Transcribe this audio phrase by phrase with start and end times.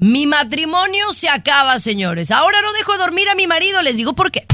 [0.00, 2.30] Mi matrimonio se acaba, señores.
[2.30, 3.82] Ahora no dejo dormir a mi marido.
[3.82, 4.46] Les digo por qué.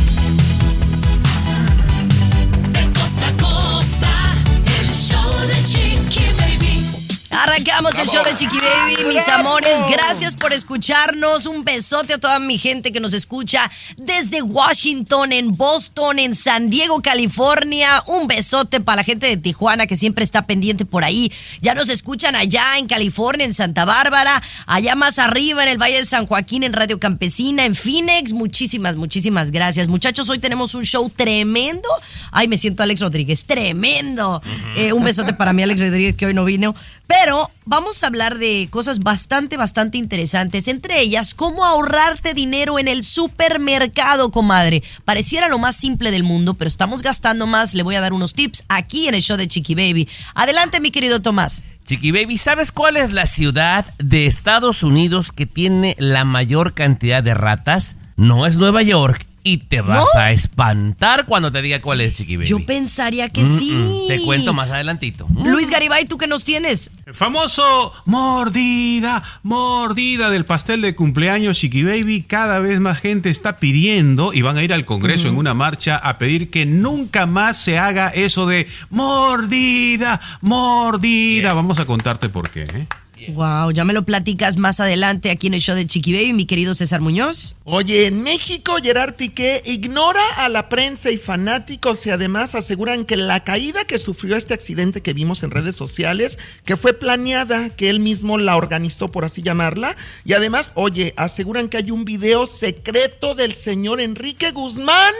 [7.36, 9.80] Arrancamos el show de Chiqui Baby, mis amores.
[9.90, 11.46] Gracias por escucharnos.
[11.46, 16.70] Un besote a toda mi gente que nos escucha desde Washington, en Boston, en San
[16.70, 18.02] Diego, California.
[18.06, 21.32] Un besote para la gente de Tijuana que siempre está pendiente por ahí.
[21.60, 25.98] Ya nos escuchan allá en California, en Santa Bárbara, allá más arriba en el Valle
[25.98, 28.32] de San Joaquín, en Radio Campesina, en Phoenix.
[28.32, 29.88] Muchísimas, muchísimas gracias.
[29.88, 31.88] Muchachos, hoy tenemos un show tremendo.
[32.30, 34.40] Ay, me siento Alex Rodríguez, tremendo.
[34.76, 36.74] Eh, un besote para mí, Alex Rodríguez, que hoy no vino.
[37.06, 40.68] Pero vamos a hablar de cosas bastante, bastante interesantes.
[40.68, 44.82] Entre ellas, cómo ahorrarte dinero en el supermercado, comadre.
[45.04, 47.74] Pareciera lo más simple del mundo, pero estamos gastando más.
[47.74, 50.08] Le voy a dar unos tips aquí en el show de Chiqui Baby.
[50.34, 51.62] Adelante, mi querido Tomás.
[51.86, 57.22] Chiqui Baby, ¿sabes cuál es la ciudad de Estados Unidos que tiene la mayor cantidad
[57.22, 57.96] de ratas?
[58.16, 59.26] No es Nueva York.
[59.46, 60.20] Y te vas ¿No?
[60.20, 62.48] a espantar cuando te diga cuál es, Chiqui Baby.
[62.48, 63.70] Yo pensaría que Mm, sí.
[63.72, 65.28] mm, Te cuento más adelantito.
[65.44, 66.90] Luis Garibay, ¿tú qué nos tienes?
[67.04, 72.22] El famoso mordida, mordida del pastel de cumpleaños Chiqui Baby.
[72.22, 75.96] Cada vez más gente está pidiendo y van a ir al Congreso en una marcha
[75.98, 81.52] a pedir que nunca más se haga eso de mordida, mordida.
[81.52, 82.62] Vamos a contarte por qué.
[82.62, 82.86] ¿eh?
[83.28, 86.46] Wow, ya me lo platicas más adelante aquí en el show de Chiqui Baby, mi
[86.46, 87.54] querido César Muñoz.
[87.64, 93.16] Oye, en México Gerard Piqué ignora a la prensa y fanáticos y además aseguran que
[93.16, 97.90] la caída que sufrió este accidente que vimos en redes sociales, que fue planeada, que
[97.90, 102.46] él mismo la organizó por así llamarla, y además, oye, aseguran que hay un video
[102.46, 105.14] secreto del señor Enrique Guzmán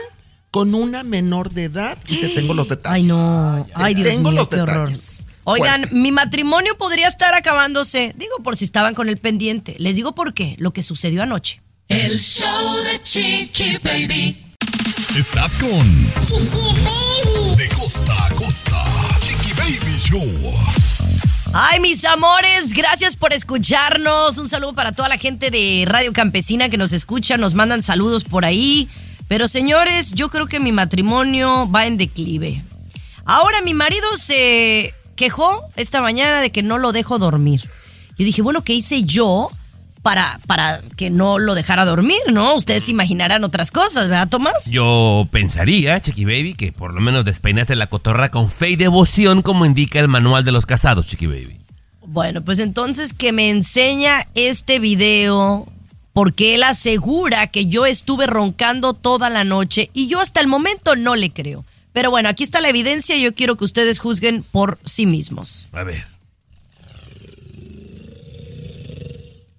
[0.55, 2.95] con una menor de edad y te tengo los detalles.
[2.95, 3.67] Ay, no.
[3.73, 4.87] Ay, Dios tengo mío, los qué horror.
[4.87, 5.27] detalles.
[5.43, 5.95] Oigan, Fuerte.
[5.97, 8.13] mi matrimonio podría estar acabándose.
[8.17, 9.75] Digo, por si estaban con el pendiente.
[9.79, 10.55] Les digo por qué.
[10.57, 11.59] Lo que sucedió anoche.
[11.89, 14.53] El show de Chiqui Baby.
[15.17, 16.03] Estás con
[17.57, 18.85] De costa a costa.
[19.19, 20.53] Chiqui Baby Show.
[21.51, 24.37] Ay, mis amores, gracias por escucharnos.
[24.37, 28.23] Un saludo para toda la gente de Radio Campesina que nos escucha, nos mandan saludos
[28.23, 28.87] por ahí.
[29.27, 32.63] Pero señores, yo creo que mi matrimonio va en declive.
[33.25, 37.61] Ahora mi marido se quejó esta mañana de que no lo dejo dormir.
[38.17, 39.49] Yo dije, bueno, ¿qué hice yo
[40.03, 42.55] para, para que no lo dejara dormir, no?
[42.55, 44.69] Ustedes imaginarán otras cosas, ¿verdad, Tomás?
[44.69, 49.41] Yo pensaría, Chiqui Baby, que por lo menos despeinaste la cotorra con fe y devoción
[49.41, 51.57] como indica el manual de los casados, Chiqui Baby.
[52.05, 55.65] Bueno, pues entonces que me enseña este video
[56.15, 60.95] porque él asegura que yo estuve roncando toda la noche y yo hasta el momento
[60.95, 61.65] no le creo.
[61.91, 65.67] Pero bueno, aquí está la evidencia y yo quiero que ustedes juzguen por sí mismos.
[65.73, 66.07] A ver.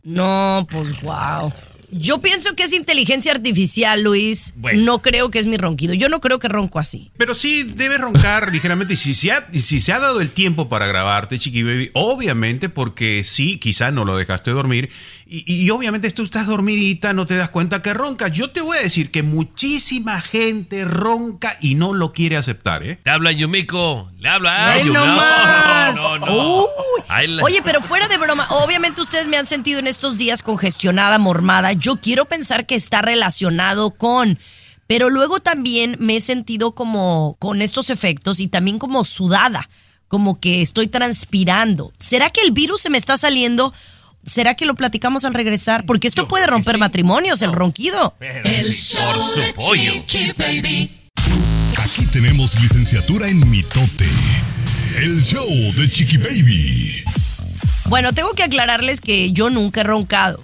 [0.03, 1.53] No, pues wow.
[1.91, 4.53] Yo pienso que es inteligencia artificial, Luis.
[4.57, 4.83] Bueno.
[4.83, 5.95] No creo que es mi ronquido.
[5.95, 7.11] Yo no creo que ronco así.
[7.17, 8.95] Pero sí debe roncar ligeramente.
[8.95, 11.91] Y si se, ha, y si se ha dado el tiempo para grabarte, Chiqui Baby,
[11.95, 14.91] obviamente porque sí, quizás no lo dejaste dormir.
[15.29, 18.31] Y, y obviamente tú estás dormidita, no te das cuenta que roncas.
[18.31, 23.01] Yo te voy a decir que muchísima gente ronca y no lo quiere aceptar, ¿eh?
[23.05, 24.09] Le habla Yumiko.
[24.21, 24.73] Le habla.
[24.73, 25.97] ¡Ay, Yumi- no más!
[25.97, 26.59] No, no, no.
[26.61, 27.41] Uy.
[27.43, 31.73] Oye, pero fuera de broma, obviamente ustedes me han sentido en estos días congestionada, mormada.
[31.73, 34.39] Yo quiero pensar que está relacionado con.
[34.87, 39.69] Pero luego también me he sentido como con estos efectos y también como sudada,
[40.07, 41.93] como que estoy transpirando.
[41.99, 43.75] ¿Será que el virus se me está saliendo?
[44.27, 45.87] ¿Será que lo platicamos al regresar?
[45.87, 48.15] Porque esto puede romper matrimonios, el ronquido.
[48.21, 49.93] El show su de pollo.
[50.05, 51.11] Chiqui Baby.
[51.79, 54.09] Aquí tenemos licenciatura en mitote.
[54.97, 57.05] El show de Chiqui Baby.
[57.85, 60.43] Bueno, tengo que aclararles que yo nunca he roncado.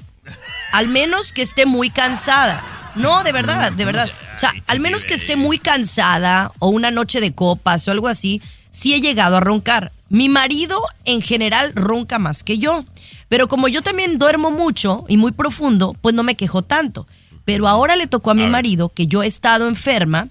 [0.73, 2.64] Al menos que esté muy cansada.
[2.94, 4.08] No, de verdad, de verdad.
[4.37, 8.06] O sea, al menos que esté muy cansada o una noche de copas o algo
[8.06, 8.40] así,
[8.70, 9.90] sí he llegado a roncar.
[10.12, 12.85] Mi marido en general ronca más que yo.
[13.31, 17.06] Pero como yo también duermo mucho y muy profundo, pues no me quejo tanto.
[17.47, 20.29] Pero ahora le tocó a mi marido que yo he estado enferma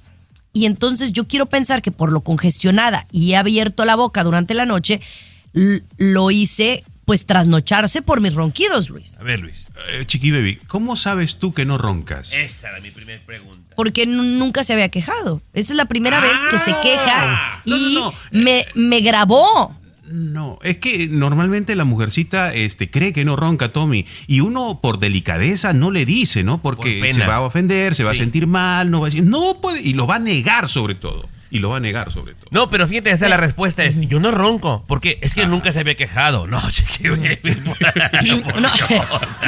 [0.54, 4.54] y entonces yo quiero pensar que por lo congestionada y he abierto la boca durante
[4.54, 5.02] la noche,
[5.98, 9.18] lo hice pues trasnocharse por mis ronquidos, Luis.
[9.20, 9.68] A ver, Luis.
[9.90, 12.32] Eh, Chiqui Baby, ¿cómo sabes tú que no roncas?
[12.34, 13.74] Esa era mi primera pregunta.
[13.76, 15.42] Porque nu- nunca se había quejado.
[15.54, 18.14] Esa es la primera vez que se queja No, no, y no.
[18.32, 19.76] Me, me grabó.
[20.14, 25.00] No, es que normalmente la mujercita este, cree que no ronca, Tommy, y uno por
[25.00, 26.62] delicadeza no le dice, ¿no?
[26.62, 28.18] Porque Por se va a ofender, se va Sí.
[28.18, 30.96] a sentir mal, no va a decir, no puede, y lo va a negar sobre
[30.96, 32.48] todo, y lo va a negar sobre todo.
[32.50, 35.72] No, pero fíjate, esa es la respuesta es, yo no ronco, porque es que nunca
[35.72, 36.48] se había quejado.
[36.48, 37.36] No, chiqui, baby,
[38.44, 38.72] por No,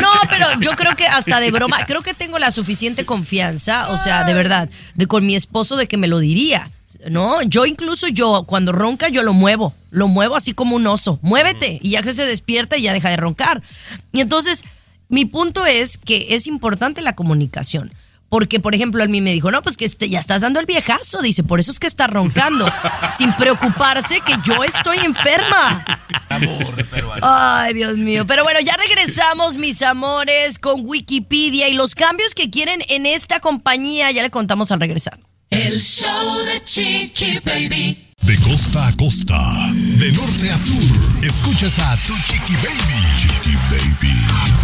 [0.01, 3.97] no, pero yo creo que hasta de broma, creo que tengo la suficiente confianza, o
[3.97, 6.69] sea, de verdad, de con mi esposo de que me lo diría.
[7.09, 11.19] No, yo incluso yo cuando ronca yo lo muevo, lo muevo así como un oso.
[11.21, 13.63] Muévete y ya que se despierta y ya deja de roncar.
[14.11, 14.63] Y entonces
[15.09, 17.91] mi punto es que es importante la comunicación.
[18.33, 20.65] Porque, por ejemplo, él mí me dijo, no, pues que este, ya estás dando el
[20.65, 22.65] viejazo, dice, por eso es que está roncando,
[23.15, 25.85] sin preocuparse que yo estoy enferma.
[26.29, 26.73] Amor.
[27.21, 28.25] Ay, Dios mío.
[28.25, 33.39] Pero bueno, ya regresamos, mis amores, con Wikipedia y los cambios que quieren en esta
[33.39, 34.09] compañía.
[34.09, 35.19] Ya le contamos al regresar.
[35.51, 38.13] El show de Chiqui Baby.
[38.23, 39.39] De costa a costa,
[39.73, 42.97] de norte a sur, escuchas a tu chiqui baby.
[43.15, 44.62] Chiqui baby.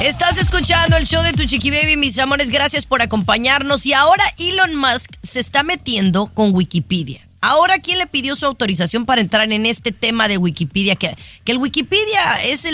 [0.00, 2.50] Estás escuchando el show de Tu Chiqui Baby, mis amores.
[2.50, 3.86] Gracias por acompañarnos.
[3.86, 7.20] Y ahora Elon Musk se está metiendo con Wikipedia.
[7.40, 10.96] Ahora, ¿quién le pidió su autorización para entrar en este tema de Wikipedia?
[10.96, 12.66] Que, que el Wikipedia es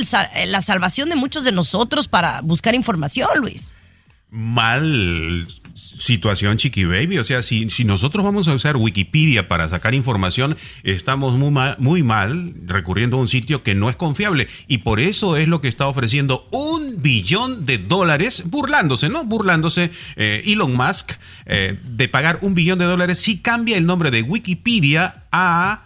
[0.49, 3.75] la salvación de muchos de nosotros para buscar información, Luis.
[4.31, 5.47] Mal
[5.81, 7.19] situación, Chiqui Baby.
[7.19, 11.77] O sea, si, si nosotros vamos a usar Wikipedia para sacar información, estamos muy mal,
[11.79, 14.49] muy mal recurriendo a un sitio que no es confiable.
[14.69, 19.25] Y por eso es lo que está ofreciendo un billón de dólares, burlándose, ¿no?
[19.25, 21.13] Burlándose eh, Elon Musk
[21.47, 25.85] eh, de pagar un billón de dólares si cambia el nombre de Wikipedia a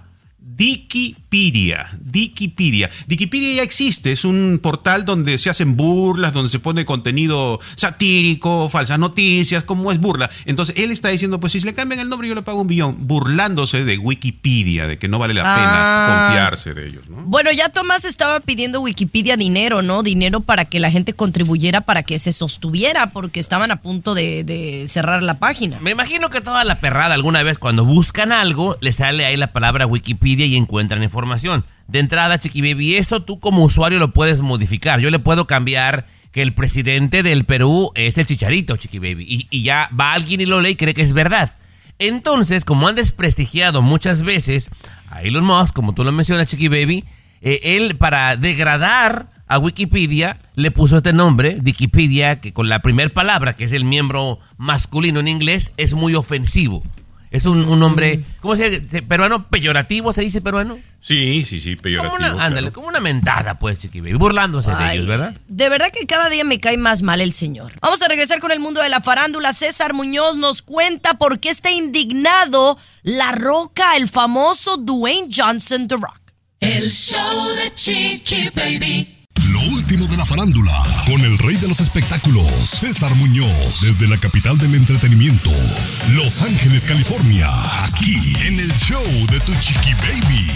[1.34, 2.90] Wikipedia, Wikipedia.
[3.10, 8.69] Wikipedia ya existe, es un portal donde se hacen burlas, donde se pone contenido satírico,
[8.69, 10.31] falsas noticias, como es burla.
[10.44, 12.69] Entonces él está diciendo, pues si se le cambian el nombre yo le pago un
[12.69, 15.56] billón, burlándose de Wikipedia, de que no vale la Ah.
[15.56, 17.16] pena confiarse de ellos, ¿no?
[17.26, 20.04] Bueno, ya Tomás estaba pidiendo Wikipedia dinero, ¿no?
[20.04, 24.44] Dinero para que la gente contribuyera para que se sostuviera, porque estaban a punto de,
[24.44, 25.81] de cerrar la página.
[25.81, 29.48] Me imagino que toda la perrada alguna vez cuando buscan algo, le sale ahí la
[29.52, 31.23] palabra Wikipedia y encuentran información.
[31.88, 35.00] De entrada, Chiqui Baby, eso tú como usuario lo puedes modificar.
[35.00, 39.46] Yo le puedo cambiar que el presidente del Perú es el Chicharito, Chiqui Baby.
[39.50, 41.56] Y, ya va alguien y lo lee y cree que es verdad.
[41.98, 44.70] Entonces, como han desprestigiado muchas veces
[45.08, 47.04] a Elon Musk, como tú lo mencionas, Chiqui Baby,
[47.40, 53.10] eh, él para degradar a Wikipedia le puso este nombre, Wikipedia, que con la primera
[53.10, 56.82] palabra, que es el miembro masculino en inglés, es muy ofensivo.
[57.34, 59.02] Es un, un nombre, ¿cómo se dice?
[59.02, 59.42] ¿Peruano?
[59.48, 60.78] ¿Peyorativo se dice peruano?
[61.00, 62.38] Sí, sí, sí, Como peyorativo.
[62.40, 65.34] ándale, como una mentada, pues, Chiqui Baby, burlándose de ellos, ¿verdad?
[65.48, 67.72] De verdad que cada día me cae más mal el señor.
[67.82, 69.52] Vamos a regresar con el mundo de la farándula.
[69.52, 75.96] César Muñoz nos cuenta por qué está indignado La Roca, el famoso Dwayne Johnson The
[75.96, 76.20] Rock.
[76.60, 79.23] El show de Chiqui Baby.
[79.94, 84.58] Último de la farándula, con el rey de los espectáculos, César Muñoz, desde la capital
[84.58, 85.52] del entretenimiento,
[86.14, 87.49] Los Ángeles, California,
[87.85, 90.50] aquí en el show de tu chiqui baby.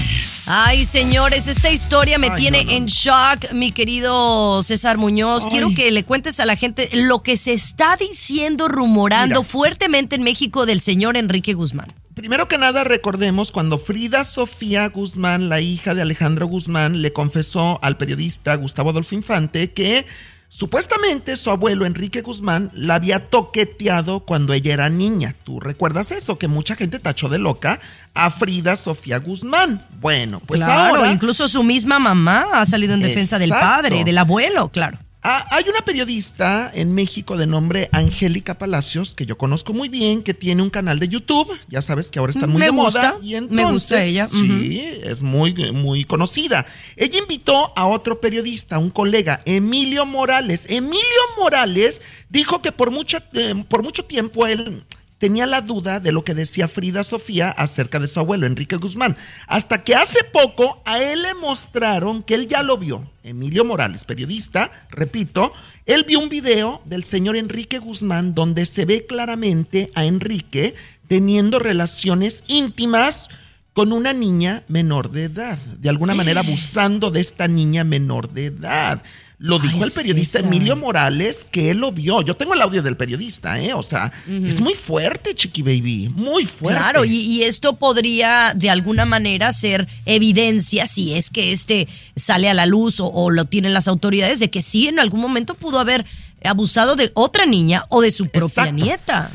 [0.46, 2.76] Ay, señores, esta historia me Ay, tiene no, no.
[2.78, 5.44] en shock, mi querido César Muñoz.
[5.44, 5.50] Ay.
[5.52, 9.48] Quiero que le cuentes a la gente lo que se está diciendo, rumorando Mira.
[9.48, 11.92] fuertemente en México del señor Enrique Guzmán.
[12.18, 17.78] Primero que nada, recordemos cuando Frida Sofía Guzmán, la hija de Alejandro Guzmán, le confesó
[17.80, 20.04] al periodista Gustavo Adolfo Infante que
[20.48, 25.36] supuestamente su abuelo Enrique Guzmán la había toqueteado cuando ella era niña.
[25.44, 26.38] ¿Tú recuerdas eso?
[26.38, 27.78] Que mucha gente tachó de loca
[28.14, 29.80] a Frida Sofía Guzmán.
[30.00, 34.18] Bueno, pues claro, ahora incluso su misma mamá ha salido en defensa del padre, del
[34.18, 34.98] abuelo, claro.
[35.30, 40.22] Ah, hay una periodista en México de nombre Angélica Palacios, que yo conozco muy bien,
[40.22, 41.54] que tiene un canal de YouTube.
[41.68, 43.18] Ya sabes que ahora están muy Me de gusta, moda.
[43.22, 46.64] Y me entonces, gusta ella, Sí, es muy, muy conocida.
[46.96, 50.64] Ella invitó a otro periodista, un colega, Emilio Morales.
[50.70, 54.82] Emilio Morales dijo que por, mucha, eh, por mucho tiempo él
[55.18, 59.16] tenía la duda de lo que decía Frida Sofía acerca de su abuelo, Enrique Guzmán.
[59.46, 63.08] Hasta que hace poco a él le mostraron que él ya lo vio.
[63.22, 65.52] Emilio Morales, periodista, repito,
[65.86, 70.74] él vio un video del señor Enrique Guzmán donde se ve claramente a Enrique
[71.08, 73.28] teniendo relaciones íntimas
[73.72, 78.46] con una niña menor de edad, de alguna manera abusando de esta niña menor de
[78.46, 79.02] edad.
[79.40, 80.40] Lo dijo Ay, el periodista.
[80.40, 82.22] Emilio Morales, que él lo vio.
[82.22, 83.72] Yo tengo el audio del periodista, ¿eh?
[83.72, 86.08] O sea, es muy fuerte, Chiqui Baby.
[86.14, 86.76] Muy fuerte.
[86.80, 92.50] Claro, y, y esto podría de alguna manera ser evidencia, si es que este sale
[92.50, 95.54] a la luz o, o lo tienen las autoridades, de que sí en algún momento
[95.54, 96.04] pudo haber
[96.44, 98.72] abusado de otra niña o de su propia Exacto.
[98.84, 99.30] nieta.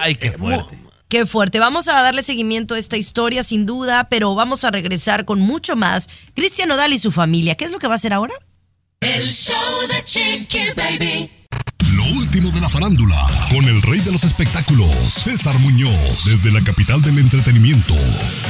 [0.00, 0.76] Ay, qué fuerte.
[1.08, 1.60] Qué fuerte.
[1.60, 5.76] Vamos a darle seguimiento a esta historia, sin duda, pero vamos a regresar con mucho
[5.76, 6.08] más.
[6.34, 7.54] Cristian Odal y su familia.
[7.54, 8.34] ¿Qué es lo que va a hacer ahora?
[9.06, 11.30] El show de Chiqui Baby.
[11.94, 16.60] Lo último de la farándula, con el rey de los espectáculos, César Muñoz, desde la
[16.60, 17.94] capital del entretenimiento,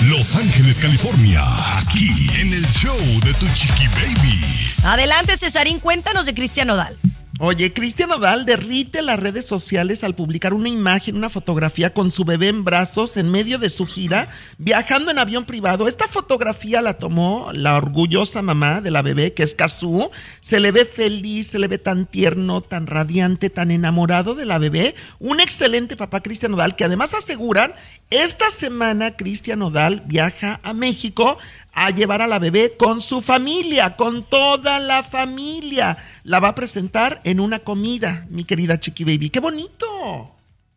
[0.06, 1.42] Los Ángeles, California,
[1.76, 2.08] aquí
[2.40, 4.40] en el show de Tu Chiqui Baby.
[4.82, 6.96] Adelante, Cesarín, cuéntanos de Cristian Odal.
[7.38, 12.24] Oye, Cristian Odal derrite las redes sociales al publicar una imagen, una fotografía con su
[12.24, 15.86] bebé en brazos en medio de su gira, viajando en avión privado.
[15.86, 20.10] Esta fotografía la tomó la orgullosa mamá de la bebé, que es Kazú.
[20.40, 24.56] Se le ve feliz, se le ve tan tierno, tan radiante, tan enamorado de la
[24.56, 24.94] bebé.
[25.18, 27.74] Un excelente papá Cristian Odal, que además aseguran,
[28.10, 31.38] esta semana Cristian Odal viaja a México
[31.72, 35.98] a llevar a la bebé con su familia, con toda la familia.
[36.24, 39.30] La va a presentar en una comida, mi querida Chiqui Baby.
[39.30, 40.32] ¡Qué bonito!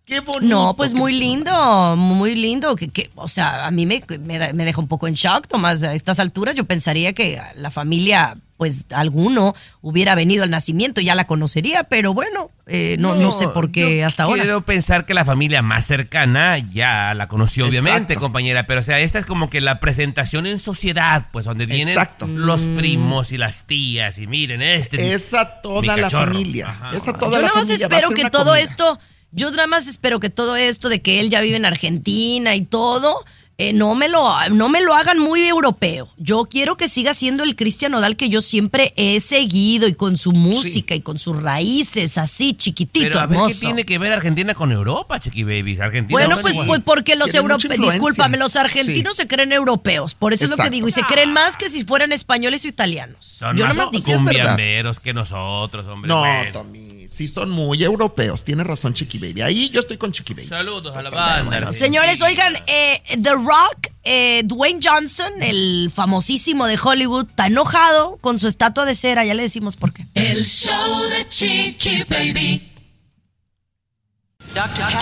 [0.05, 0.47] ¡Qué bonito!
[0.47, 2.75] No, pues muy lindo, muy lindo.
[2.75, 5.83] Que, que, o sea, a mí me, me, me deja un poco en shock, Tomás.
[5.83, 11.15] A estas alturas yo pensaría que la familia, pues alguno hubiera venido al nacimiento, ya
[11.15, 14.43] la conocería, pero bueno, eh, no, no, sé por qué hasta ahora.
[14.43, 18.19] Quiero pensar que la familia más cercana ya la conoció, obviamente, Exacto.
[18.19, 18.65] compañera.
[18.67, 22.27] Pero, o sea, esta es como que la presentación en sociedad, pues, donde vienen Exacto.
[22.27, 22.75] los Mm.
[22.75, 24.19] primos y las tías.
[24.19, 25.13] Y miren, este.
[25.13, 26.67] es Esa mi toda la familia.
[26.69, 26.91] Ajá.
[26.97, 27.87] Esa toda Yo la nada más familia.
[27.87, 28.59] espero que todo comida.
[28.59, 28.99] esto,
[29.31, 32.65] yo nada más espero que todo esto de que él ya vive en Argentina y
[32.65, 33.23] todo,
[33.61, 36.07] eh, no, me lo, no me lo hagan muy europeo.
[36.17, 40.17] Yo quiero que siga siendo el Cristian Odal que yo siempre he seguido y con
[40.17, 44.13] su música y con sus raíces así, chiquitito, Pero a ver qué tiene que ver
[44.13, 45.81] Argentina con Europa, Chiqui Babies.
[45.81, 49.23] Argentina Bueno, no pues, es- pues porque los europeos, discúlpame, los argentinos Sí.
[49.23, 51.83] se creen europeos, por eso es lo que digo, y se creen más que si
[51.83, 53.17] fueran españoles o italianos.
[53.25, 56.07] son yo más cumbiamberos que nosotros, hombre.
[56.07, 56.51] No, bueno.
[56.53, 58.43] Tommy, sí son muy europeos.
[58.43, 59.41] Tienes razón, Chiqui Baby.
[59.41, 60.47] Ahí yo estoy con Chiqui Baby.
[60.47, 61.71] Saludos a la banda.
[61.71, 68.39] Señores, oigan, eh, The Rock, eh, Dwayne Johnson, el famosísimo de Hollywood, está enojado con
[68.39, 70.05] su estatua de cera, ya le decimos por qué.
[70.13, 72.65] El show de Chiqui Baby.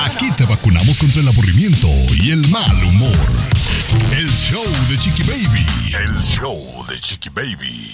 [0.06, 1.88] Aquí te vacunamos contra el aburrimiento
[2.22, 3.57] y el mal humor.
[3.78, 5.64] El show de Chiqui Baby.
[6.04, 6.58] El show
[6.90, 7.92] de Chiqui Baby.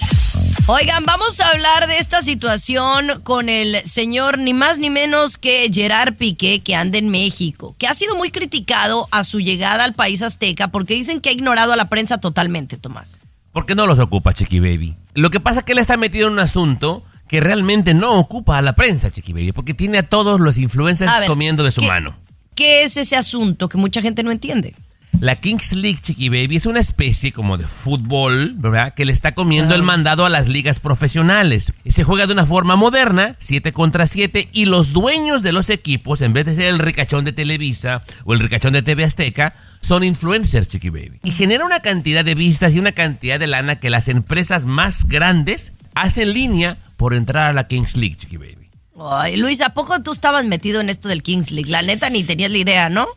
[0.68, 5.70] Oigan, vamos a hablar de esta situación con el señor ni más ni menos que
[5.74, 9.92] Gerard Piqué, que anda en México, que ha sido muy criticado a su llegada al
[9.94, 13.18] país azteca porque dicen que ha ignorado a la prensa totalmente, Tomás.
[13.52, 14.96] ¿Por qué no los ocupa, Chiqui Baby?
[15.16, 18.58] Lo que pasa es que él está metido en un asunto que realmente no ocupa
[18.58, 21.72] a la prensa, Chiqui Baby, porque tiene a todos los influencers A ver, comiendo de
[21.72, 22.16] su ¿qué- mano.
[22.56, 24.76] ¿Qué es ese asunto que mucha gente no entiende?
[25.24, 28.94] La Kings League, Chiqui Baby, es una especie como de fútbol, ¿verdad?
[28.94, 31.72] Que le está comiendo el mandado a las ligas profesionales.
[31.88, 36.22] Se juega de una forma moderna, 7 contra 7, y los dueños de los equipos,
[36.22, 40.04] en vez de ser el ricachón de Televisa o el ricachón de TV Azteca, son
[40.04, 41.22] influencers, Chiqui Baby.
[41.24, 45.08] Y genera una cantidad de vistas y una cantidad de lana que las empresas más
[45.08, 48.70] grandes hacen línea por entrar a la Kings League, Chiqui Baby.
[49.00, 51.72] Ay, Luis, ¿a poco tú estabas metido en esto del Kings League?
[51.72, 53.08] La neta ni tenías la idea, ¿no?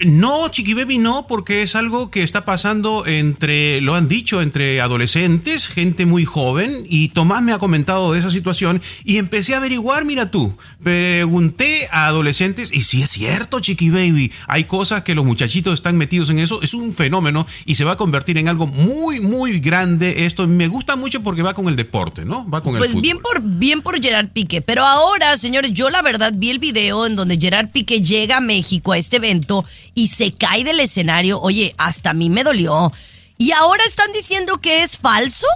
[0.00, 4.80] No, Chiqui Baby, no, porque es algo que está pasando entre, lo han dicho, entre
[4.80, 9.58] adolescentes, gente muy joven, y Tomás me ha comentado de esa situación y empecé a
[9.58, 15.14] averiguar, mira tú, pregunté a adolescentes y si es cierto, Chiqui Baby, hay cosas que
[15.14, 18.48] los muchachitos están metidos en eso, es un fenómeno y se va a convertir en
[18.48, 20.48] algo muy, muy grande esto.
[20.48, 22.48] Me gusta mucho porque va con el deporte, ¿no?
[22.50, 23.02] Va con el Pues fútbol.
[23.02, 24.60] bien por, bien por Gerard Piqué.
[24.60, 28.40] Pero ahora, señores, yo la verdad vi el video en donde Gerard Piqué llega a
[28.40, 31.40] México a este evento y se cae del escenario.
[31.40, 32.92] Oye, hasta a mí me dolió.
[33.38, 35.46] ¿Y ahora están diciendo que es falso?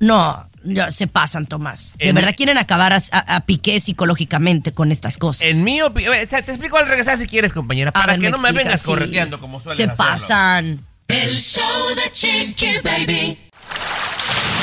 [0.00, 1.94] No, ya se pasan, Tomás.
[1.98, 5.44] De En- verdad quieren acabar a, a- a Piqué psicológicamente con estas cosas.
[5.44, 8.52] En mi opinión, te explico al regresar si quieres, compañera, para ver, que no me
[8.52, 8.86] vengas sí.
[8.86, 9.96] correteando como sueles Se hacerlo.
[9.96, 10.80] pasan.
[11.08, 11.62] El show
[11.96, 13.38] de Chiqui Baby.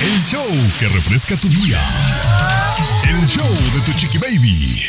[0.02, 0.46] El show
[0.80, 1.80] que refresca tu día.
[3.08, 4.88] El show de Tu Chiqui Baby.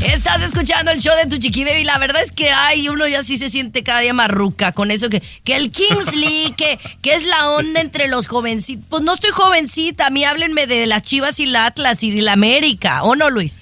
[0.00, 1.84] Estás escuchando el show de tu chiqui baby.
[1.84, 4.90] La verdad es que ay, uno ya sí se siente cada día más ruca con
[4.90, 8.84] eso que, que el Kingsley, que, que es la onda entre los jovencitos.
[8.88, 12.32] Pues no estoy jovencita, a mí háblenme de las Chivas y la Atlas y la
[12.32, 13.60] América, ¿o no, Luis?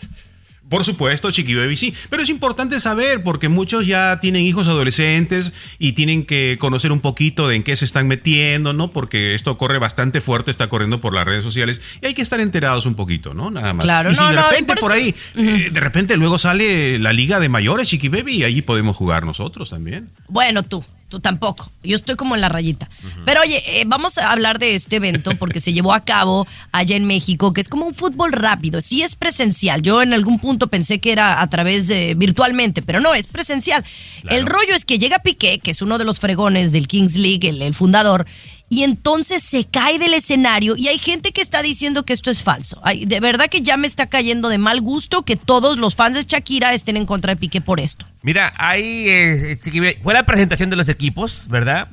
[0.69, 5.53] Por supuesto, Chiqui Baby sí, pero es importante saber porque muchos ya tienen hijos adolescentes
[5.79, 8.91] y tienen que conocer un poquito de en qué se están metiendo, ¿no?
[8.91, 12.41] Porque esto corre bastante fuerte, está corriendo por las redes sociales y hay que estar
[12.41, 13.51] enterados un poquito, ¿no?
[13.51, 13.85] Nada más.
[13.85, 16.99] Claro, y si no, de no, repente por por, ahí, eh, de repente luego sale
[16.99, 20.11] la liga de mayores, Chiqui Baby, y allí podemos jugar nosotros también.
[20.29, 21.71] Bueno, tú, tú tampoco.
[21.83, 22.88] Yo estoy como en la rayita.
[23.25, 26.97] Pero oye, eh, vamos a hablar de este evento porque se llevó a cabo allá
[26.97, 28.81] en México, que es como un fútbol rápido.
[28.81, 29.83] Sí es presencial.
[29.83, 33.85] Yo en algún punto pensé que era a través de virtualmente, pero no, es presencial.
[34.29, 37.49] El rollo es que llega Piqué, que es uno de los fregones del Kings League,
[37.49, 38.27] el, el fundador.
[38.71, 42.43] Y entonces se cae del escenario y hay gente que está diciendo que esto es
[42.43, 42.81] falso.
[42.85, 46.17] Ay, de verdad que ya me está cayendo de mal gusto que todos los fans
[46.17, 48.05] de Shakira estén en contra de Piqué por esto.
[48.23, 51.89] Mira, ahí eh, Baby, fue la presentación de los equipos, ¿verdad?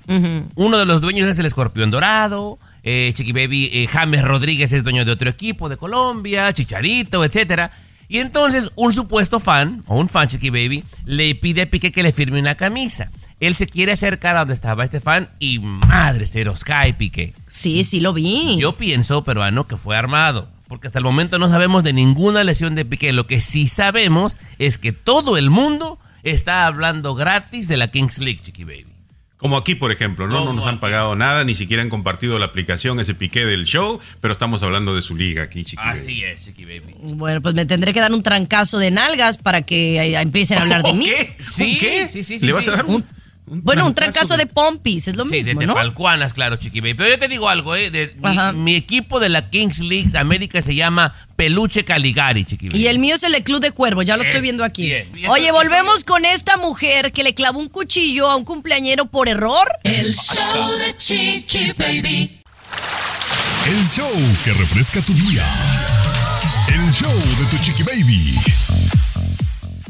[0.55, 2.59] Uno de los dueños es el Escorpión Dorado.
[2.83, 7.71] Eh, Chiqui Baby, eh, James Rodríguez es dueño de otro equipo de Colombia, Chicharito, etcétera.
[8.07, 12.03] Y entonces un supuesto fan, o un fan Chiqui Baby, le pide a Piqué que
[12.03, 13.11] le firme una camisa.
[13.39, 17.33] Él se quiere acercar a donde estaba este fan y madre, se los cae Piqué.
[17.47, 18.57] Sí, sí lo vi.
[18.57, 20.47] Yo pienso, peruano, que fue armado.
[20.67, 23.13] Porque hasta el momento no sabemos de ninguna lesión de Piqué.
[23.13, 28.17] Lo que sí sabemos es que todo el mundo está hablando gratis de la Kings
[28.19, 28.94] League, Chiqui Baby.
[29.37, 30.45] Como aquí, por ejemplo, ¿no?
[30.45, 33.99] No nos han pagado nada, ni siquiera han compartido la aplicación, ese piqué del show,
[34.21, 35.99] pero estamos hablando de su liga aquí, Chiqui Baby.
[35.99, 36.95] Así es, Chiqui Baby.
[37.01, 40.61] Bueno, pues me tendré que dar un trancazo de nalgas para que eh, empiecen a
[40.61, 41.05] hablar de mí.
[41.05, 41.37] ¿Qué?
[41.43, 42.09] Sí, ¿Un qué?
[42.11, 42.71] sí, sí, sí, ¿Le vas sí.
[42.71, 43.03] a dar un,
[43.47, 45.73] Bueno, un trancazo de pompis, es lo sí, mismo, de ¿no?
[45.73, 46.95] Tepalcuanas, claro, Chiqui Baby.
[46.95, 47.91] Pero yo te digo algo, ¿eh?
[47.91, 48.15] De-
[48.55, 52.81] mi, equipo de la Kings League América se llama Peluche Caligari, Chiqui Baby.
[52.81, 54.83] Y el mío es el Club de Cuervo, ya lo estoy Es, viendo aquí.
[54.83, 55.29] bien, bien.
[55.29, 59.67] Oye, volvemos con esta mujer que le clavó un cuchillo a un cumpleañero por error.
[59.83, 62.41] El show de Chiqui Baby.
[63.67, 64.11] El show
[64.43, 65.43] que refresca tu día.
[66.67, 68.35] El show de tu chiqui baby.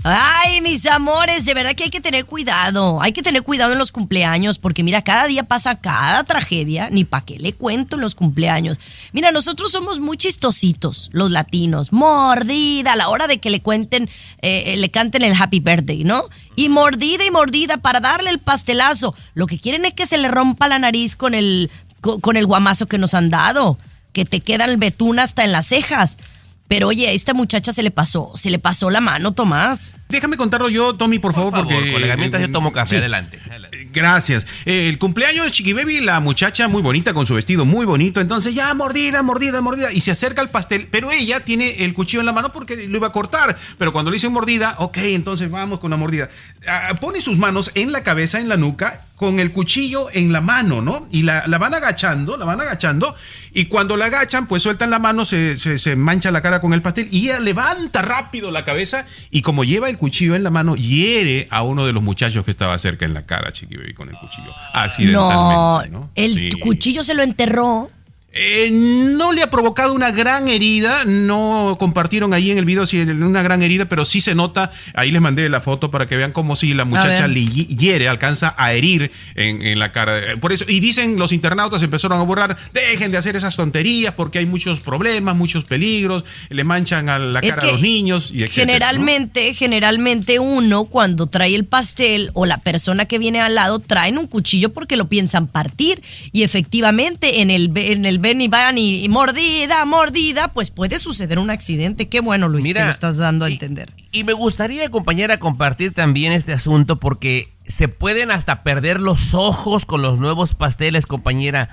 [0.08, 3.02] Ay, mis amores, de verdad que hay que tener cuidado.
[3.02, 7.06] Hay que tener cuidado en los cumpleaños porque mira, cada día pasa cada tragedia, ni
[7.06, 8.78] pa' qué le cuento en los cumpleaños.
[9.14, 11.92] Mira, nosotros somos muy chistositos, los latinos.
[11.92, 14.04] Mordida a la hora de que le cuenten,
[14.44, 16.26] eh, eh, le canten el happy birthday, ¿no?
[16.56, 19.16] Y mordida y mordida para darle el pastelazo.
[19.34, 21.72] Lo que quieren es que se le rompa la nariz con el,
[22.02, 23.80] con el guamazo que nos han dado,
[24.14, 26.20] que te queda el betún hasta en las cejas.
[26.68, 29.94] Pero oye, a esta muchacha se le pasó, se le pasó la mano, Tomás.
[30.10, 31.94] Déjame contarlo yo, Tommy, por, favor, Por favor, porque...
[31.94, 32.96] colega, mientras yo tomo café, Sí.
[32.98, 33.40] adelante.
[33.48, 33.82] adelante.
[33.82, 34.46] Eh, Gracias.
[34.66, 38.20] Eh, el cumpleaños de Chiqui Baby, la muchacha muy bonita con su vestido muy bonito.
[38.20, 39.92] Entonces, ya mordida, mordida, mordida.
[39.92, 42.98] Y se acerca al pastel, pero ella tiene el cuchillo en la mano porque lo
[42.98, 43.56] iba a cortar.
[43.78, 46.30] Pero cuando le hice mordida, ok, entonces vamos con la mordida.
[46.68, 50.42] Ah, pone sus manos en la cabeza, en la nuca, con el cuchillo en la
[50.42, 51.08] mano, ¿no?
[51.10, 53.16] Y la, la van agachando, la van agachando.
[53.54, 56.74] Y cuando la agachan, pues sueltan la mano, se, se- se mancha la cara con
[56.74, 57.08] el pastel.
[57.12, 59.06] Y ella levanta rápido la cabeza.
[59.32, 62.52] Y como lleva el cuchillo en la mano, hiere a uno de los muchachos que
[62.52, 64.48] estaba cerca en la cara, Chiqui Baby, con el cuchillo.
[64.50, 66.12] No, Accidentalmente, ¿no?
[66.16, 66.50] el Sí.
[66.60, 67.90] cuchillo se lo enterró.
[68.38, 73.00] Eh, no le ha provocado una gran herida, no compartieron ahí en el video si
[73.00, 76.34] una gran herida, pero sí se nota, ahí les mandé la foto para que vean
[76.34, 80.34] como si la muchacha le hi- hiere, alcanza a herir en, en la cara.
[80.34, 84.14] Eh, Por eso, y dicen los internautas empezaron a borrar, dejen de hacer esas tonterías
[84.16, 88.44] porque hay muchos problemas, muchos peligros, le manchan a la cara a los niños y
[88.44, 88.72] etcétera, ¿no?
[88.74, 94.18] Generalmente, generalmente uno cuando trae el pastel o la persona que viene al lado traen
[94.18, 96.02] un cuchillo porque lo piensan partir
[96.34, 100.98] y efectivamente en el en el ven y van y, y mordida, mordida, pues puede
[100.98, 102.10] suceder un accidente.
[102.10, 103.94] Qué bueno, Luis, que lo estás dando a y- entender.
[104.12, 109.86] Y me gustaría, compañera, compartir también este asunto porque se pueden hasta perder los ojos
[109.86, 111.70] con los nuevos pasteles, compañera.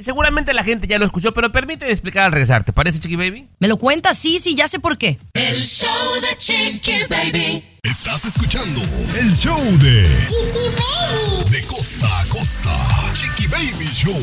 [0.00, 2.62] Seguramente la gente ya lo escuchó, pero permíteme explicar al regresar.
[2.62, 3.48] ¿Te parece, Chiqui Baby?
[3.58, 4.16] ¿Me lo cuentas?
[4.16, 5.18] Sí, sí, ya sé por qué.
[5.34, 5.90] El show
[6.20, 7.64] de Chiqui Baby.
[7.82, 8.80] Estás escuchando
[9.18, 11.50] el show de Chiqui Baby.
[11.50, 12.76] De costa a costa.
[13.14, 14.22] Chiqui Baby Show.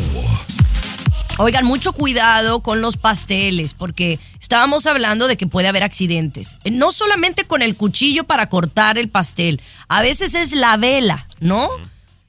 [1.39, 6.58] Oigan, mucho cuidado con los pasteles, porque estábamos hablando de que puede haber accidentes.
[6.63, 11.28] Eh, No solamente con el cuchillo para cortar el pastel, a veces es la vela,
[11.39, 11.69] ¿no?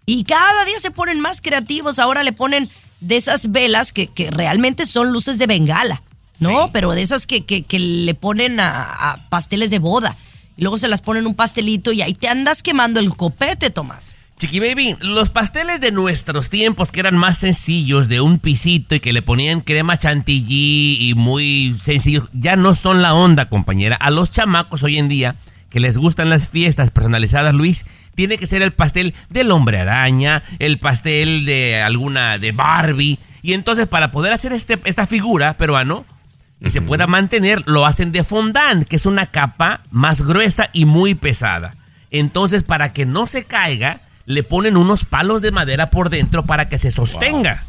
[0.06, 4.30] Y cada día se ponen más creativos, ahora le ponen de esas velas que, que
[4.30, 6.02] realmente son luces de bengala,
[6.40, 6.72] ¿no?
[6.72, 10.16] Pero de esas que, que- que le ponen a, a pasteles de boda.
[10.56, 14.14] Y luego se las ponen un pastelito y ahí te andas quemando el copete, Tomás.
[14.38, 19.00] Chiqui Baby, los pasteles de nuestros tiempos que eran más sencillos, de un pisito y
[19.00, 23.96] que le ponían crema chantilly y muy sencillos, ya no son la onda, compañera.
[23.96, 25.36] A los chamacos hoy en día
[25.70, 30.42] que les gustan las fiestas personalizadas, Luis, tiene que ser el pastel del hombre araña,
[30.58, 33.18] el pastel de alguna de Barbie.
[33.42, 36.04] Y entonces para poder hacer este, esta figura peruano,
[36.60, 40.86] y se pueda mantener, lo hacen de fondant, que es una capa más gruesa y
[40.86, 41.74] muy pesada.
[42.10, 46.68] Entonces, para que no se caiga, le ponen unos palos de madera por dentro para
[46.68, 47.62] que se sostenga.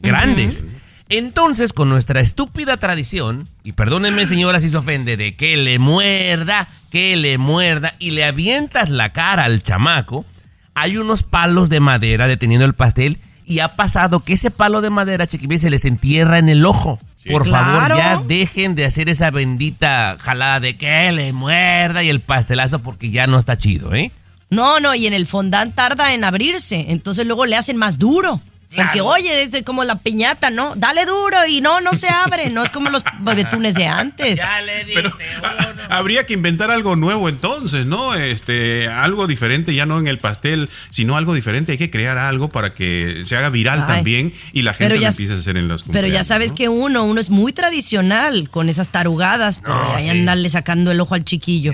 [0.00, 0.64] Grandes.
[1.10, 6.68] Entonces, con nuestra estúpida tradición, y perdónenme señora si se ofende, de que le muerda,
[6.90, 10.26] que le muerda, y le avientas la cara al chamaco,
[10.74, 14.90] hay unos palos de madera deteniendo el pastel, y ha pasado que ese palo de
[14.90, 17.00] madera, chiquibé, se les entierra en el ojo.
[17.30, 17.94] Por Claro.
[17.94, 22.80] favor, ya dejen de hacer esa bendita jalada de que le muerda y el pastelazo
[22.80, 24.12] porque ya no está chido, ¿eh?
[24.50, 28.40] No, no, y en el fondant tarda en abrirse, entonces luego le hacen más duro.
[28.74, 30.74] Porque, oye, es como la piñata, ¿no?
[30.76, 32.50] Dale duro y no, no se abre.
[32.50, 34.40] No es como los bebetunes de antes.
[34.64, 35.10] le Pero
[35.42, 35.56] ah,
[35.96, 38.14] habría que inventar algo nuevo entonces, ¿no?
[38.14, 41.72] Este, algo diferente, ya no en el pastel, sino algo diferente.
[41.72, 43.94] Hay que crear algo para que se haga viral Ay.
[43.94, 46.50] también y la gente Pero lo ya- empiece a hacer en los Pero ya sabes
[46.50, 46.56] ¿no?
[46.56, 51.14] que uno, uno es muy tradicional con esas tarugadas, pero ahí andarle sacando el ojo
[51.14, 51.72] al chiquillo.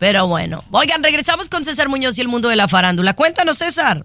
[0.00, 3.14] Pero bueno, oigan, regresamos con César Muñoz y el mundo de la farándula.
[3.14, 4.04] Cuéntanos, César.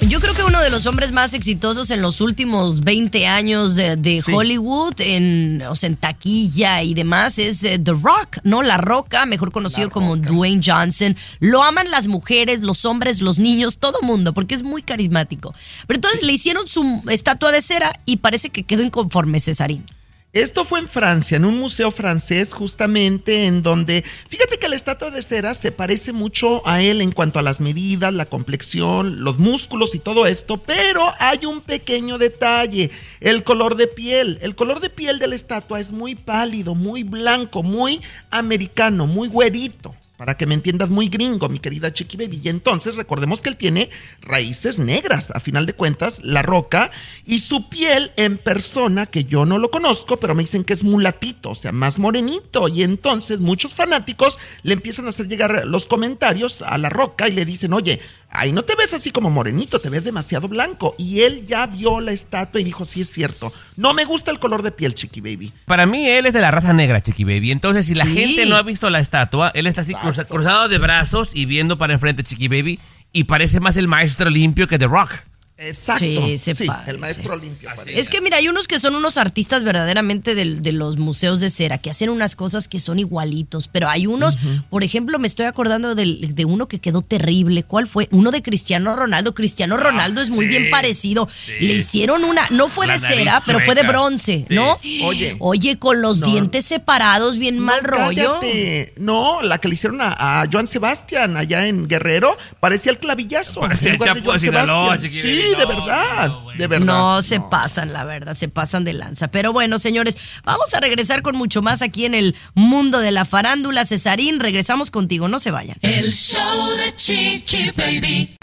[0.00, 3.96] Yo creo que uno de los hombres más exitosos en los últimos 20 años de,
[3.96, 4.32] de Sí.
[4.34, 8.62] Hollywood, en, o sea, en taquilla y demás, es eh, The Rock, ¿no?
[8.62, 11.16] La Roca, mejor conocido como Dwayne Johnson.
[11.40, 15.54] Lo aman las mujeres, los hombres, los niños, todo mundo, porque es muy carismático.
[15.86, 19.86] Pero entonces le hicieron su estatua de cera y parece que quedó inconforme Cesarín.
[20.34, 25.12] Esto fue en Francia, en un museo francés, justamente en donde, fíjate que la estatua
[25.12, 29.38] de cera se parece mucho a él en cuanto a las medidas, la complexión, los
[29.38, 34.40] músculos y todo esto, pero hay un pequeño detalle, el color de piel.
[34.42, 38.00] El color de piel de la estatua es muy pálido, muy blanco, muy
[38.32, 39.94] americano, muy güerito.
[40.16, 42.40] Para que me entiendas, muy gringo, mi querida Chiqui Baby.
[42.44, 46.90] Y entonces recordemos que él tiene raíces negras, a final de cuentas, la roca,
[47.26, 50.84] y su piel en persona, que yo no lo conozco, pero me dicen que es
[50.84, 52.68] mulatito, o sea, más morenito.
[52.68, 57.32] Y entonces muchos fanáticos le empiezan a hacer llegar los comentarios a la roca y
[57.32, 58.00] le dicen, oye,
[58.34, 60.94] ahí no te ves así como morenito, te ves demasiado blanco.
[60.98, 64.38] Y él ya vio la estatua y dijo, sí es cierto, no me gusta el
[64.38, 65.52] color de piel, Chiqui Baby.
[65.64, 67.50] Para mí, él es de la raza negra, Chiqui Baby.
[67.52, 68.14] Entonces, si la Sí.
[68.14, 71.78] gente no ha visto la estatua, él está así cruza- cruzado de brazos y viendo
[71.78, 72.78] para enfrente, Chiqui Baby.
[73.12, 75.12] Y parece más el maestro limpio que The Rock.
[75.56, 76.04] Exacto.
[76.04, 77.70] Sí, se sí, el maestro limpio.
[77.76, 77.98] parece.
[77.98, 81.48] Es que mira, hay unos que son unos artistas verdaderamente del- de, los museos de
[81.48, 84.36] cera, que hacen unas cosas que son igualitos, pero hay unos,
[84.68, 87.62] por ejemplo, me estoy acordando del- de uno que quedó terrible.
[87.62, 88.08] ¿Cuál fue?
[88.10, 89.32] Uno de Cristiano Ronaldo.
[89.32, 91.28] Cristiano Ronaldo es muy sí, bien parecido.
[91.60, 94.54] Le hicieron una, no fue La de cera, pero fue de bronce, Sí.
[94.56, 94.78] ¿no?
[95.04, 95.36] Oye.
[95.38, 96.26] Oye, con los No.
[96.26, 98.40] dientes separados, bien mal rollo.
[98.40, 98.92] cállate.
[98.96, 103.60] No, la que le hicieron a, a Joan Sebastián allá en Guerrero parecía el clavillazo.
[103.60, 105.43] Parecía en lugar el Chapo de Joan Sinaloa, Sebastián.
[105.44, 106.28] Sí, de No, verdad.
[106.28, 106.58] no, bueno.
[106.58, 106.86] de verdad.
[106.86, 109.28] No, se pasan, la verdad, se pasan de lanza.
[109.28, 113.24] Pero bueno, señores, vamos a regresar con mucho más aquí en el mundo de la
[113.24, 113.84] farándula.
[113.84, 115.76] Cesarín, regresamos contigo, no se vayan.
[115.82, 118.36] El show de Chiqui Baby.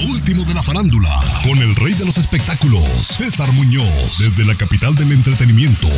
[0.00, 1.08] Lo último de la farándula,
[1.42, 5.88] con el rey de los espectáculos, César Muñoz, desde la capital del entretenimiento,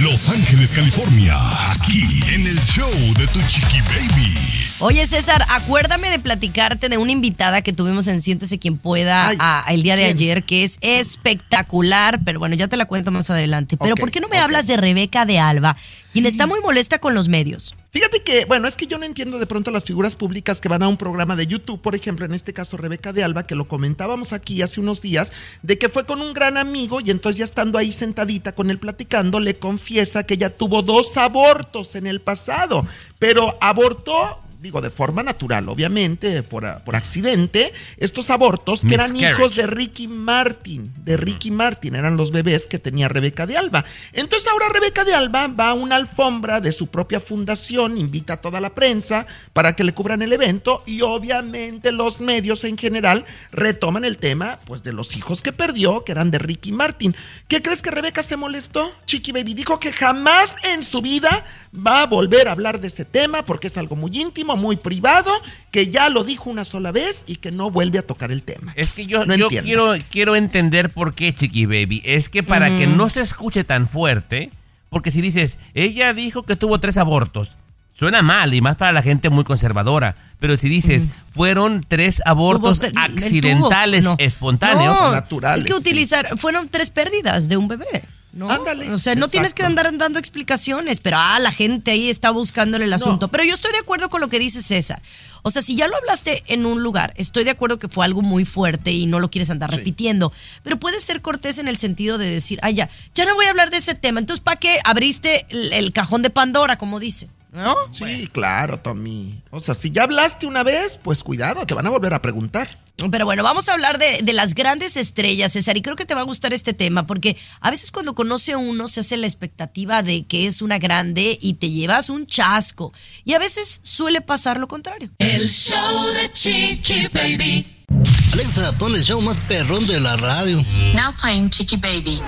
[0.00, 1.34] Los Ángeles, California,
[1.72, 2.02] aquí
[2.34, 4.34] en el show de Tu Chiqui Baby.
[4.80, 9.36] Oye, César, acuérdame de platicarte de una invitada que tuvimos en Siéntese quien pueda Ay,
[9.40, 10.16] a- el día de ¿quién?
[10.16, 13.76] ayer, que es espectacular, pero bueno, ya te la cuento más adelante.
[13.76, 15.76] Pero ¿por qué no me hablas de Rebeca de Alba,
[16.12, 17.74] quien está muy molesta con los medios?
[17.90, 20.82] Fíjate que, bueno, es que yo no entiendo de pronto las figuras públicas que van
[20.82, 23.66] a un programa de YouTube, por ejemplo, en este caso Rebeca de Alba, que lo
[23.66, 27.44] comentábamos aquí hace unos días, de que fue con un gran amigo y entonces ya
[27.44, 32.20] estando ahí sentadita con él platicando, le confiesa que ella tuvo dos abortos en el
[32.20, 32.86] pasado,
[33.18, 39.54] pero abortó digo, de forma natural, obviamente, por, por accidente, estos abortos que eran hijos
[39.54, 43.84] de Ricky Martin, de Ricky Martin, eran los bebés que tenía Rebeca de Alba.
[44.12, 48.40] Entonces ahora Rebeca de Alba va a una alfombra de su propia fundación, invita a
[48.40, 53.24] toda la prensa para que le cubran el evento y obviamente los medios en general
[53.52, 57.14] retoman el tema pues de los hijos que perdió, que eran de Ricky Martin.
[57.46, 58.90] ¿Qué crees que Rebeca se molestó?
[59.06, 61.44] Chiqui Baby dijo que jamás en su vida
[61.74, 65.30] va a volver a hablar de ese tema porque es algo muy íntimo, muy privado,
[65.70, 68.72] que ya lo dijo una sola vez y que no vuelve a tocar el tema.
[68.76, 69.64] Es que yo, No yo entiendo.
[69.66, 72.02] quiero, quiero entender por qué, Chiqui Baby.
[72.04, 74.50] Es que para que no se escuche tan fuerte,
[74.90, 77.56] porque si dices, ella dijo que tuvo tres abortos,
[77.94, 80.14] suena mal y más para la gente muy conservadora.
[80.38, 84.14] Pero si dices, fueron tres abortos Tuvo- accidentales, no.
[84.18, 85.00] espontáneos.
[85.00, 85.80] No, naturales, Es que sí.
[85.80, 88.04] utilizar, fueron tres pérdidas de un bebé.
[88.38, 88.50] ¿No?
[88.50, 92.30] Ándale, O sea, no tienes que andar dando explicaciones, pero ah, la gente ahí está
[92.30, 93.28] buscándole el asunto.
[93.28, 95.02] Pero yo estoy de acuerdo con lo que dice César.
[95.42, 98.22] O sea, si ya lo hablaste en un lugar, estoy de acuerdo que fue algo
[98.22, 100.32] muy fuerte y no lo quieres andar repitiendo.
[100.62, 103.50] Pero puedes ser cortés en el sentido de decir, ah, ya, ya no voy a
[103.50, 104.20] hablar de ese tema.
[104.20, 107.28] Entonces, ¿para qué abriste el, el cajón de Pandora, como dice?
[107.52, 107.74] ¿No?
[107.92, 109.42] Sí, claro, Tommy.
[109.50, 112.68] O sea, si ya hablaste una vez, pues cuidado, te van a volver a preguntar.
[113.10, 116.14] Pero bueno, vamos a hablar de, de las grandes estrellas, César, y creo que te
[116.14, 119.26] va a gustar este tema, porque a veces cuando conoce a uno se hace la
[119.26, 122.92] expectativa de que es una grande y te llevas un chasco,
[123.24, 125.10] y a veces suele pasar lo contrario.
[125.18, 127.84] El show de Chiqui Baby.
[128.32, 130.62] Alexa, pon el show más perrón de la radio.
[130.94, 132.20] Now playing Chicky Baby.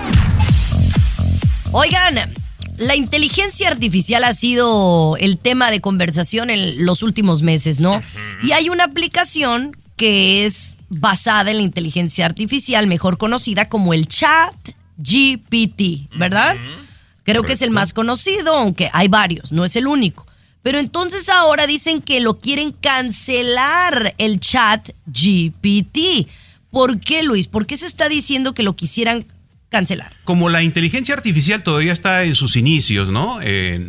[1.73, 2.33] Oigan,
[2.81, 8.01] la inteligencia artificial ha sido el tema de conversación en los últimos meses, ¿no?
[8.43, 14.07] Y hay una aplicación que es basada en la inteligencia artificial, mejor conocida como el
[14.07, 14.55] Chat
[14.97, 16.57] GPT, ¿verdad?
[17.23, 20.25] Creo que es el más conocido, aunque hay varios, no es el único.
[20.63, 26.27] Pero entonces ahora dicen que lo quieren cancelar el Chat GPT.
[26.71, 27.47] ¿Por qué, Luis?
[27.47, 29.23] ¿Por qué se está diciendo que lo quisieran
[29.71, 30.13] cancelar?
[30.25, 33.39] Como la inteligencia artificial todavía está en sus inicios, ¿no?
[33.41, 33.79] Eh,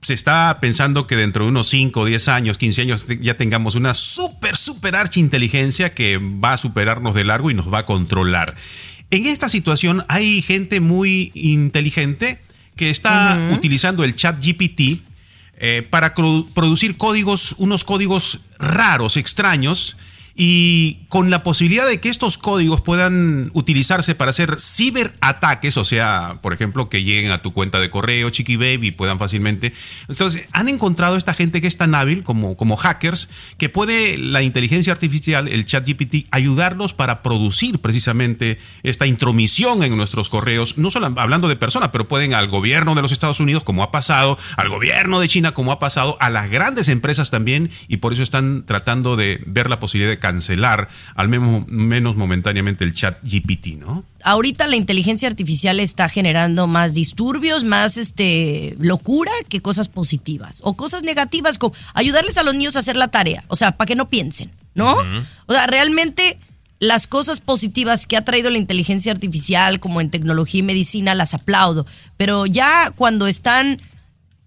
[0.00, 3.92] se está pensando que dentro de unos 5, 10 años, 15 años ya tengamos una
[3.92, 8.54] súper, súper archi inteligencia que va a superarnos de largo y nos va a controlar.
[9.10, 12.38] En esta situación hay gente muy inteligente
[12.76, 15.00] que está utilizando el chat GPT
[15.58, 19.96] eh, para producir códigos, unos códigos raros, extraños,
[20.36, 26.38] y con la posibilidad de que estos códigos puedan utilizarse para hacer ciberataques, o sea,
[26.42, 29.72] por ejemplo, que lleguen a tu cuenta de correo, Chiqui Baby, puedan fácilmente.
[30.08, 34.42] Entonces, han encontrado esta gente que es tan hábil como, como hackers, que puede la
[34.42, 40.90] inteligencia artificial, el chat GPT, ayudarlos para producir precisamente esta intromisión en nuestros correos, no
[40.90, 44.38] solo hablando de personas, pero pueden al gobierno de los Estados Unidos, como ha pasado,
[44.58, 48.22] al gobierno de China, como ha pasado, a las grandes empresas también, y por eso
[48.22, 53.78] están tratando de ver la posibilidad de cancelar, al menos, menos momentáneamente, el chat GPT,
[53.78, 54.04] ¿no?
[54.26, 60.74] ahorita la inteligencia artificial está generando más disturbios, más este locura que cosas positivas o
[60.74, 63.94] cosas negativas como ayudarles a los niños a hacer la tarea, o sea, para que
[63.94, 64.96] no piensen, ¿no?
[65.46, 66.38] O sea, realmente
[66.80, 71.32] las cosas positivas que ha traído la inteligencia artificial como en tecnología y medicina las
[71.32, 71.86] aplaudo,
[72.16, 73.78] pero ya cuando están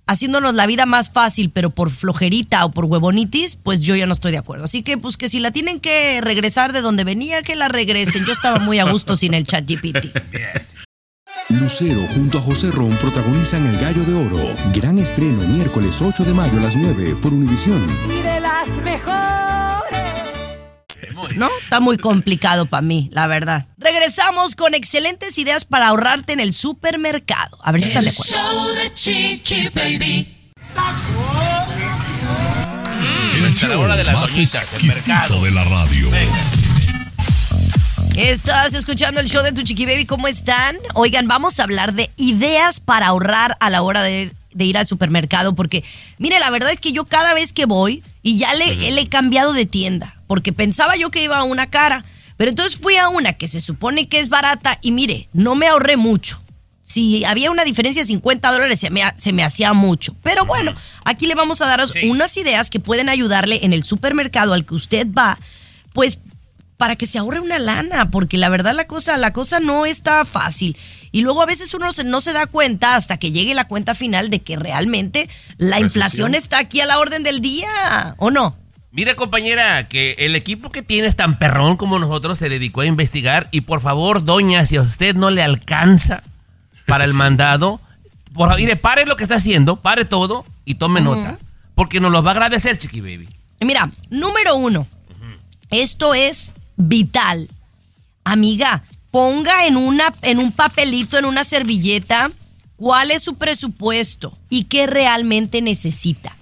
[0.09, 4.13] haciéndonos la vida más fácil, pero por flojerita o por huevonitis, pues yo ya no
[4.13, 4.65] estoy de acuerdo.
[4.65, 8.25] Así que, pues que si la tienen que regresar de donde venía, que la regresen.
[8.25, 10.11] Yo estaba muy a gusto sin el chat GPT.
[11.49, 14.55] Lucero junto a José Ron protagonizan El Gallo de Oro.
[14.73, 17.85] Gran estreno miércoles 8 de mayo a las 9 por Univisión.
[18.09, 19.68] Y de las mejores.
[21.35, 21.49] ¿No?
[21.61, 23.67] Está muy complicado para mí, la verdad.
[23.77, 27.57] Regresamos con excelentes ideas para ahorrarte en el supermercado.
[27.63, 28.33] A ver si están de acuerdo.
[28.33, 30.35] show de Chiqui Baby.
[33.61, 35.35] El hora de las más doñitas, el mercado.
[35.35, 36.09] exquisito de la radio.
[38.15, 40.75] Estás escuchando el show de Tu Chiqui Baby, ¿cómo están?
[40.93, 44.85] Oigan, vamos a hablar de ideas para ahorrar a la hora de, de ir al
[44.87, 45.85] supermercado, porque,
[46.17, 49.07] mire, la verdad es que yo cada vez que voy, y ya le, le he
[49.07, 52.05] cambiado de tienda, porque pensaba yo que iba a una cara,
[52.37, 55.65] pero entonces fui a una que se supone que es barata, y mire, no me
[55.65, 56.39] ahorré mucho.
[56.83, 60.15] Si había una diferencia de 50 dólares, se me, se me hacía mucho.
[60.21, 64.53] Pero bueno, aquí le vamos a dar unas ideas que pueden ayudarle en el supermercado
[64.53, 65.39] al que usted va,
[65.93, 66.19] pues
[66.77, 70.25] para que se ahorre una lana, porque la verdad la cosa, la cosa no está
[70.25, 70.77] fácil.
[71.11, 73.95] Y luego a veces uno se- no se da cuenta hasta que llegue la cuenta
[73.95, 78.55] final de que realmente la inflación está aquí a la orden del día, ¿o no?
[78.91, 83.47] Mira, compañera, que el equipo que tienes tan perrón como nosotros se dedicó a investigar.
[83.51, 86.23] Y por favor, doña, si a usted no le alcanza
[86.87, 87.79] para el mandado,
[88.33, 91.37] por favor, mire, pare lo que está haciendo, pare todo y tome nota.
[91.75, 93.29] Porque nos lo va a agradecer, Chiqui Baby.
[93.61, 94.87] Mira, número uno,
[95.69, 97.47] esto es vital.
[98.23, 102.31] Amiga, ponga en, una, en un papelito, en una servilleta,
[102.75, 106.35] cuál es su presupuesto y qué realmente necesita.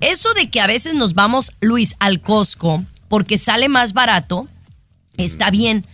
[0.00, 4.46] Eso de que a veces nos vamos, Luis, al Costco porque sale más barato,
[5.16, 5.84] está bien,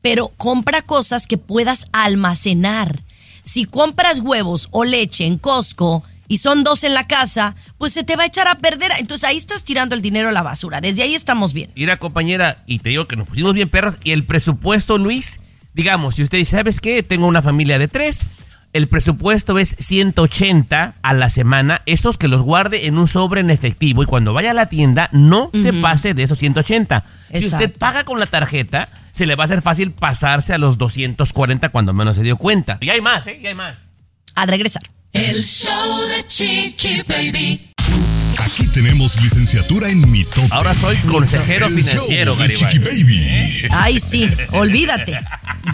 [0.00, 2.98] pero compra cosas que puedas almacenar.
[3.42, 8.04] Si compras huevos o leche en Costco y son dos en la casa, pues se
[8.04, 8.90] te va a echar a perder.
[8.98, 10.80] Entonces ahí estás tirando el dinero a la basura.
[10.80, 11.70] Desde ahí estamos bien.
[11.76, 13.98] Mira, compañera, y te digo que nos pusimos bien perros.
[14.02, 15.40] Y el presupuesto, Luis,
[15.74, 17.02] digamos, si usted dice, ¿sabes qué?
[17.02, 18.24] Tengo una familia de tres.
[18.72, 21.82] El presupuesto es 180 a la semana.
[21.84, 24.02] Esos que los guarde en un sobre en efectivo.
[24.02, 27.04] Y cuando vaya a la tienda, no se pase de esos 180.
[27.34, 30.78] Si usted paga con la tarjeta, se le va a hacer fácil pasarse a los
[30.78, 32.78] 240 cuando menos se dio cuenta.
[32.80, 33.38] Y hay más, ¿eh?
[33.42, 33.92] Y hay más.
[34.34, 34.82] Al regresar.
[35.12, 37.71] El show de Chiqui Baby.
[38.72, 40.48] Tenemos licenciatura en mitote.
[40.50, 42.54] Ahora soy consejero El financiero, show de.
[42.54, 43.68] Chiqui Baby.
[43.70, 45.20] Ay, sí, olvídate.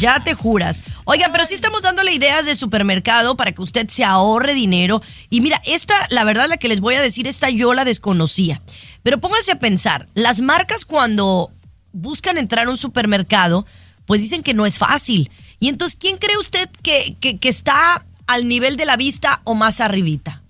[0.01, 0.83] Ya te juras.
[1.05, 5.01] Oigan, pero sí estamos dándole ideas de supermercado para que usted se ahorre dinero.
[5.31, 8.61] Y mira, esta, la verdad, la que les voy a decir, esta yo la desconocía.
[9.05, 11.53] Pero pónganse a pensar, las marcas cuando
[11.93, 13.65] buscan entrar a un supermercado,
[14.07, 15.31] pues dicen que no es fácil.
[15.61, 19.55] Y entonces, ¿quién cree usted que, que, que está al nivel de la vista o
[19.55, 20.43] más arribita?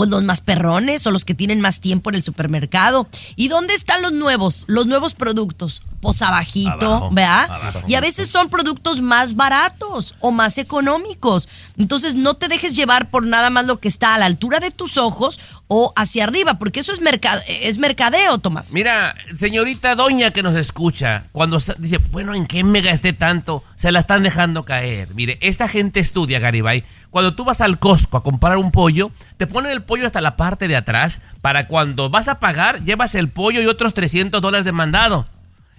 [0.00, 3.06] Pues los más perrones o los que tienen más tiempo en el supermercado.
[3.36, 4.64] ¿Y dónde están los nuevos?
[4.66, 5.82] Los nuevos productos.
[6.00, 7.50] Pues abajito, Abajo, ¿verdad?
[7.50, 7.82] abajo.
[7.86, 11.50] Y a veces son productos más baratos o más económicos.
[11.76, 14.70] Entonces no te dejes llevar por nada más lo que está a la altura de
[14.70, 15.38] tus ojos
[15.72, 17.00] o hacia arriba, porque eso es,
[17.46, 18.72] es mercadeo, Tomás.
[18.72, 23.62] Mira, señorita doña que nos escucha, cuando dice, bueno, ¿en qué me gasté tanto?
[23.76, 25.14] Se la están dejando caer.
[25.14, 26.82] Mire, esta gente estudia, Garibay.
[27.10, 30.36] Cuando tú vas al Costco a comprar un pollo, te ponen el pollo hasta la
[30.36, 34.64] parte de atrás para cuando vas a pagar, llevas el pollo y otros 300 dólares
[34.64, 35.26] de mandado.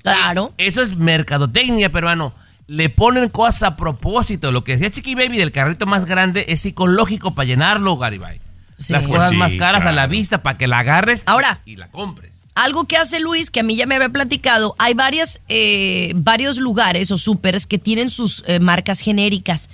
[0.03, 0.53] Claro.
[0.57, 2.33] Eso es mercadotecnia, peruano.
[2.67, 4.51] Le ponen cosas a propósito.
[4.51, 8.39] Lo que decía Chiqui Baby del carrito más grande es psicológico para llenarlo, Garibay.
[8.77, 8.93] Sí.
[8.93, 11.59] Las Pues cosas sí, más caras a la vista para que la agarres Ahora.
[11.65, 12.31] y la compres.
[12.55, 16.57] Algo que hace Luis, que a mí ya me había platicado, hay varias, eh, varios
[16.57, 19.69] lugares o supers que tienen sus eh, marcas genéricas.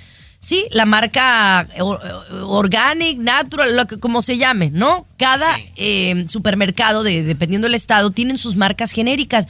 [0.48, 5.06] Sí, la marca eh, eh, Organic, Natural, lo que, como se llame, ¿no?
[5.18, 9.46] Cada eh, supermercado, de, dependiendo del estado, tienen sus marcas genéricas.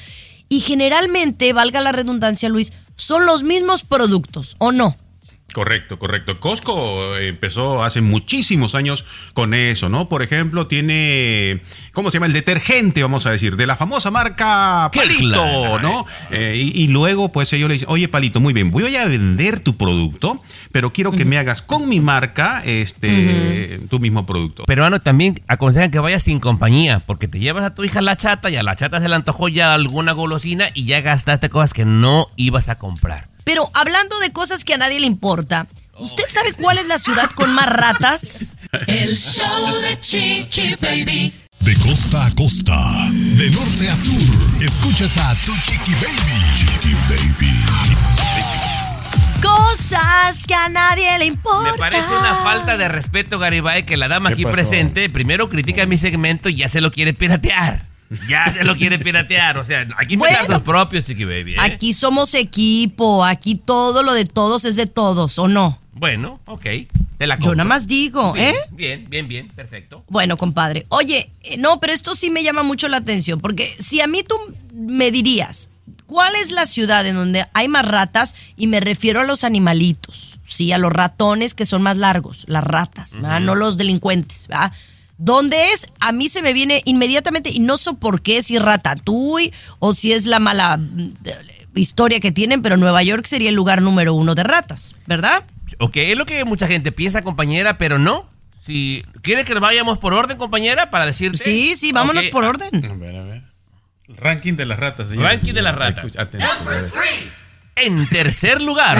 [0.49, 4.95] Y generalmente, valga la redundancia, Luis, son los mismos productos, ¿o no?
[5.53, 6.39] Correcto, correcto.
[6.39, 10.07] Costco empezó hace muchísimos años con eso, ¿no?
[10.07, 11.61] Por ejemplo, tiene,
[11.93, 12.27] ¿cómo se llama?
[12.27, 15.79] El detergente, vamos a decir, de la famosa marca Palito.
[15.79, 16.05] ¿no?
[16.31, 19.59] Eh, y, y luego, pues ellos le dicen, oye, Palito, muy bien, voy a vender
[19.59, 24.65] tu producto, pero quiero que me hagas con mi marca este, tu mismo producto.
[24.65, 28.49] Peruano también aconsejan que vayas sin compañía, porque te llevas a tu hija la chata
[28.49, 31.85] y a la chata se le antojó ya alguna golosina y ya gastaste cosas que
[31.85, 33.36] no ibas a comprar.
[33.47, 37.29] Pero hablando de cosas que a nadie le importa, ¿usted sabe cuál es la ciudad
[37.31, 38.57] con más ratas?
[38.87, 41.33] El show de Chiqui Baby.
[41.61, 42.75] De costa a costa,
[43.09, 46.43] de norte a sur, escuchas a tu Chiqui Baby.
[46.57, 47.53] Chiqui Baby.
[49.41, 51.71] Cosas que a nadie le importa.
[51.71, 54.55] Me parece una falta de respeto, Garibay, que la dama ¿Qué aquí pasó?
[54.55, 57.87] presente primero critica mi segmento y ya se lo quiere piratear.
[58.29, 59.57] Ya se lo quiere piratear.
[59.57, 60.37] O sea, aquí Bueno.
[60.47, 61.53] tus propios, Chiqui Baby.
[61.53, 61.57] ¿eh?
[61.59, 65.79] Aquí somos equipo, aquí todo lo de todos es de todos, ¿o no?
[65.93, 66.65] Bueno, ok.
[67.17, 68.57] Te la Yo nada más digo, Bien, ¿eh?
[68.71, 70.03] Bien, bien, bien, perfecto.
[70.07, 70.85] Bueno, compadre.
[70.89, 74.21] Oye, eh, no, pero esto sí me llama mucho la atención, porque si a mí
[74.21, 74.35] tú
[74.73, 75.71] me dirías,
[76.05, 78.35] ¿cuál es la ciudad en donde hay más ratas?
[78.55, 82.63] Y me refiero a los animalitos, sí, a los ratones que son más largos, las
[82.63, 84.71] ratas, no los delincuentes, ¿verdad?
[85.17, 85.87] ¿Dónde es?
[85.99, 89.93] A mí se me viene inmediatamente, y no sé por qué, si es Ratatouille o
[89.93, 91.13] si es la mala mm,
[91.75, 95.43] historia que tienen, pero Nueva York sería el lugar número uno de ratas, ¿verdad?
[95.79, 98.29] Ok, es lo que mucha gente piensa, compañera, pero no.
[98.57, 101.37] Si quiere que vayamos por orden, compañera, para decirte.
[101.37, 102.69] Sí, sí, vámonos por orden.
[102.85, 103.43] A ver, a ver.
[104.07, 105.23] El ranking de las ratas, señor.
[105.23, 106.05] Ranking de las ratas.
[107.75, 108.99] En tercer lugar,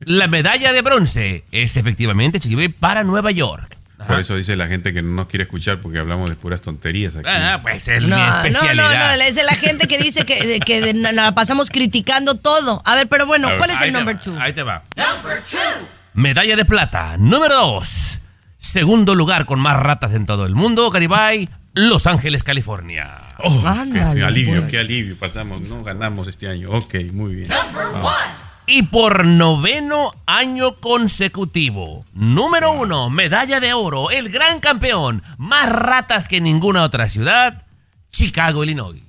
[0.00, 3.76] la medalla de bronce es efectivamente Chiqui para Nueva York.
[4.06, 7.16] Por eso dice la gente que no nos quiere escuchar porque hablamos de puras tonterías
[7.16, 7.28] aquí.
[7.28, 8.98] Ah, pues es No, mi no, especialidad.
[8.98, 12.82] no, no, es de la gente que dice que, que nos pasamos criticando todo.
[12.84, 14.36] A ver, pero bueno, ver, ¿cuál es el number va, two?
[14.40, 14.82] Ahí te va.
[16.14, 18.20] Medalla de plata, número 2.
[18.58, 23.10] Segundo lugar con más ratas en todo el mundo, Garibay, Los Ángeles, California.
[23.38, 24.70] Oh, qué Ándale, alivio, pues.
[24.70, 25.18] qué alivio.
[25.18, 26.70] Pasamos, no ganamos este año.
[26.70, 27.50] Ok, muy bien.
[27.52, 28.28] Ah.
[28.66, 36.28] Y por noveno año consecutivo, número uno, medalla de oro, el gran campeón, más ratas
[36.28, 37.66] que ninguna otra ciudad,
[38.10, 39.02] Chicago, Illinois.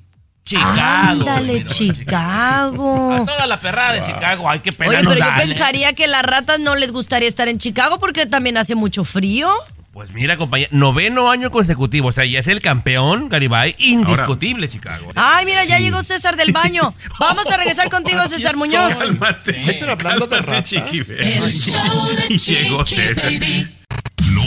[0.44, 0.76] Chicago.
[0.78, 3.24] Ándale, Illinois, A Chicago.
[3.26, 5.46] toda la perrada de Chicago, hay que pena Oye, nos pero yo dan, ¿eh?
[5.46, 9.50] pensaría que las ratas no les gustaría estar en Chicago porque también hace mucho frío.
[9.96, 15.10] Pues mira, compañero, noveno año consecutivo, o sea, ya es el campeón, Garibay, indiscutible Chicago.
[15.16, 16.94] Ay, mira, ya llegó César del baño.
[17.22, 18.94] Vamos a regresar contigo, César Muñoz.
[18.94, 19.78] Cálmate.
[19.80, 20.74] pero hablando de ratas.
[20.74, 23.32] El show de llegó César.
[23.32, 23.75] Baby.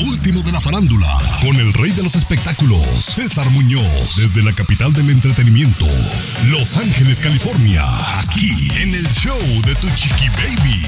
[0.01, 1.07] Lo último de la farándula,
[1.41, 5.87] con el rey de los espectáculos, César Muñoz, desde la capital del entretenimiento,
[6.47, 7.83] Los Ángeles, California,
[8.21, 10.83] aquí en el show de tu Chiqui Baby.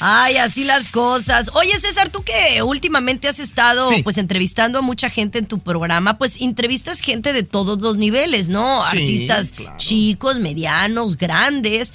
[0.00, 1.50] Ay, así las cosas.
[1.54, 4.02] Oye, César, tú que últimamente has estado Sí.
[4.02, 8.48] pues entrevistando a mucha gente en tu programa, pues entrevistas gente de todos los niveles,
[8.48, 8.82] ¿no?
[8.90, 9.76] Sí, Artistas claro.
[9.78, 11.92] chicos, medianos, grandes.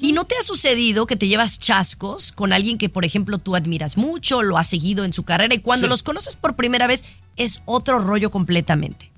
[0.00, 3.56] ¿Y no te ha sucedido que te llevas chascos con alguien que, por ejemplo, tú
[3.56, 5.90] admiras mucho, lo has seguido en su carrera y cuando Sí.
[5.90, 7.04] los conoces por primera vez
[7.36, 9.09] es otro rollo completamente?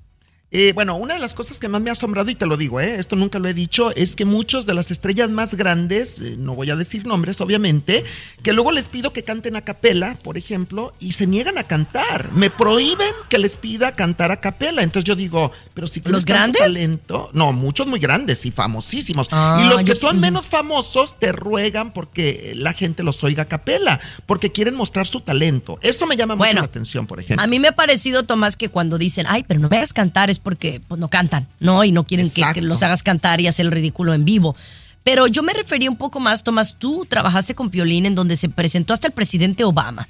[0.55, 2.79] Eh, bueno, una de las cosas que más me ha asombrado, y te lo digo,
[2.79, 6.35] eh, esto nunca lo he dicho, es que muchos de las estrellas más grandes, eh,
[6.37, 8.03] no voy a decir nombres, obviamente,
[8.43, 12.31] que luego les pido que canten a capela, por ejemplo, y se niegan a cantar.
[12.33, 14.83] Me prohíben que les pida cantar a capela.
[14.83, 16.61] Entonces yo digo, pero si tienes ¿Los grandes?
[16.61, 19.29] talento, no, muchos muy grandes y famosísimos.
[19.31, 23.45] Ah, y los que son menos famosos te ruegan porque la gente los oiga a
[23.45, 25.79] capela, porque quieren mostrar su talento.
[25.81, 27.43] Eso me llama mucho la atención, por ejemplo.
[27.43, 30.29] A mí me ha parecido, Tomás, que cuando dicen, ay, pero no me hagas cantar
[30.29, 31.83] es porque pues, no cantan, ¿no?
[31.83, 34.55] Y no quieren que, los hagas cantar y hacer el ridículo en vivo.
[35.03, 38.49] Pero yo me refería un poco más, Tomás, tú trabajaste con Piolín en donde se
[38.49, 40.07] presentó hasta el presidente Obama.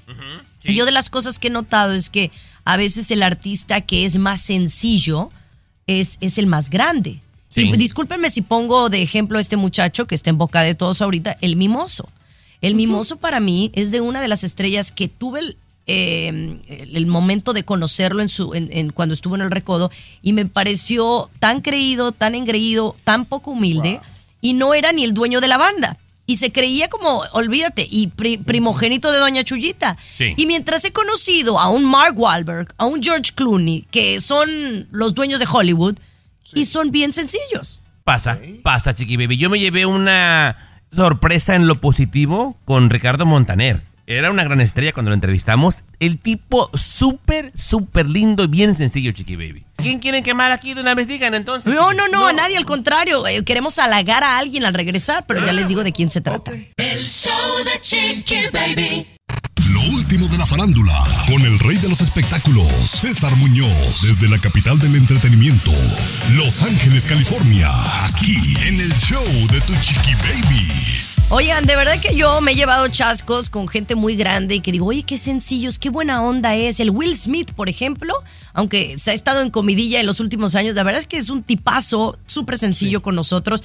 [0.63, 2.31] Y yo de las cosas que he notado es que
[2.65, 5.29] a veces el artista que es más sencillo
[5.87, 7.19] es, es el más grande.
[7.49, 7.69] Sí.
[7.69, 11.01] Y discúlpenme si pongo de ejemplo a este muchacho que está en boca de todos
[11.01, 12.07] ahorita, el mimoso.
[12.61, 15.57] El mimoso para mí es de una de las estrellas que tuve el,
[15.87, 16.57] eh,
[16.93, 20.45] el- momento de conocerlo en su, en, en- cuando estuvo en el recodo y me
[20.45, 23.99] pareció tan creído, tan engreído, tan poco humilde
[24.41, 25.97] y no era ni el dueño de la banda.
[26.25, 29.97] Y se creía como, olvídate, y pri- primogénito de Doña Chuyita.
[30.17, 30.33] Sí.
[30.37, 35.13] Y mientras he conocido a un Mark Wahlberg, a un George Clooney, que son los
[35.15, 35.95] dueños de Hollywood,
[36.53, 37.81] y son bien sencillos.
[38.05, 39.35] Pasa, pasa, Chiqui Baby.
[39.37, 40.55] Yo me llevé una
[40.93, 43.81] sorpresa en lo positivo con Ricardo Montaner.
[44.05, 45.83] Era una gran estrella cuando lo entrevistamos.
[45.99, 49.63] El tipo súper, súper lindo y bien sencillo, Chiqui Baby.
[49.77, 51.07] ¿Quién quieren quemar aquí de una vez?
[51.07, 51.73] Digan entonces.
[51.73, 53.25] No, no, no, a nadie, al contrario.
[53.27, 56.51] eh, queremos halagar a alguien al regresar, pero ya les digo de quién se trata.
[56.51, 57.31] El show
[57.63, 59.07] de Chiqui Baby.
[59.71, 64.37] Lo último de la farándula, con el rey de los espectáculos, César Muñoz, desde la
[64.37, 65.71] capital del entretenimiento,
[66.35, 67.69] Los Ángeles, California,
[68.05, 68.35] aquí
[68.67, 71.02] en el show de Tu Chiqui Baby.
[71.35, 74.71] Oigan, de verdad que yo me he llevado chascos con gente muy grande y que
[74.71, 76.79] digo, oye, qué sencillos, qué buena onda es.
[76.79, 78.13] El Will Smith, por ejemplo,
[78.53, 81.31] aunque se ha estado en comidilla en los últimos años, la verdad es que es
[81.31, 83.63] un tipazo súper sencillo con nosotros.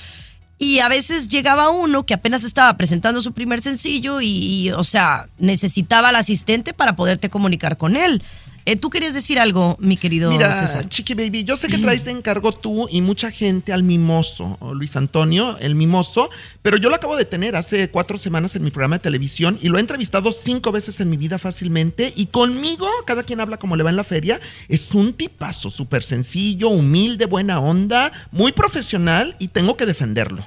[0.56, 4.82] Y a veces llegaba uno que apenas estaba presentando su primer sencillo y, y, o
[4.82, 8.22] sea, necesitaba al asistente para poderte comunicar con él.
[8.68, 10.86] Eh, Tú querías decir algo, mi querido Mira, César.
[10.90, 14.94] Chiqui Baby, yo sé que traes de encargo tú y mucha gente al mimoso, Luis
[14.94, 16.28] Antonio, el mimoso,
[16.60, 19.70] pero yo lo acabo de tener hace cuatro semanas en mi programa de televisión y
[19.70, 23.74] lo he entrevistado cinco veces en mi vida fácilmente y conmigo, cada quien habla como
[23.74, 24.38] le va en la feria,
[24.68, 30.44] es un tipazo, súper sencillo, humilde, buena onda, muy profesional y tengo que defenderlo.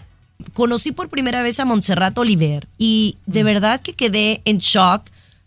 [0.54, 5.02] conocí por primera vez a Montserrat Oliver y de verdad que quedé en shock.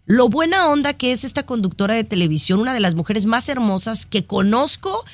[0.06, 4.04] Lo buena onda que es esta conductora de televisión, una de las mujeres más hermosas
[4.04, 5.04] que conozco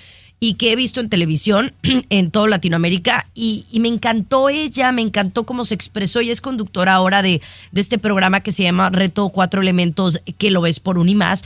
[0.41, 1.73] y que he visto en televisión
[2.11, 3.27] en toda Latinoamérica.
[3.35, 6.21] Y, y me encantó ella, me encantó cómo se expresó.
[6.21, 10.51] Ella es conductora ahora de, de este programa que se llama Reto Cuatro Elementos, que
[10.51, 11.45] lo ves por un y más.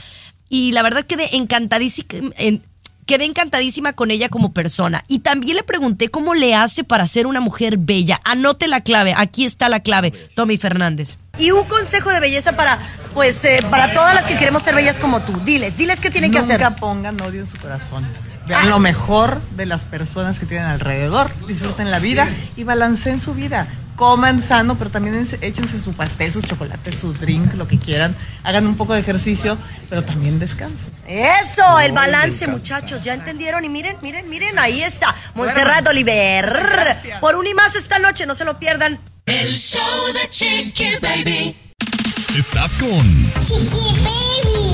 [0.49, 2.07] Y la verdad quedé encantadísima.
[3.05, 5.03] Quedé encantadísima con ella como persona.
[5.07, 8.19] Y también le pregunté cómo le hace para ser una mujer bella.
[8.25, 9.13] Anote la clave.
[9.15, 10.11] Aquí está la clave.
[10.33, 11.17] Tommy Fernández.
[11.37, 12.79] Y un consejo de belleza para,
[13.13, 15.39] pues, eh, para todas las que queremos ser bellas como tú.
[15.45, 16.59] Diles, diles qué tienen que hacer.
[16.59, 18.07] Nunca pongan odio en su corazón.
[18.47, 23.33] Vean lo mejor de las personas que tienen alrededor, disfruten la vida y balanceen su
[23.33, 23.67] vida.
[23.95, 28.13] Coman sano, pero también échense su pastel, sus chocolates, su drink, lo que quieran.
[28.43, 29.57] Hagan un poco de ejercicio,
[29.89, 30.91] pero también descansen.
[31.07, 33.03] Eso, el balance, muchachos.
[33.05, 33.63] ¿Ya entendieron?
[33.63, 35.15] Y miren, miren, miren, ahí está.
[35.33, 36.45] Montserrat Oliver.
[36.45, 37.19] Gracias.
[37.21, 38.99] Por un y más esta noche, no se lo pierdan.
[39.25, 41.57] El show de Chiqui Baby.
[42.37, 43.23] Estás con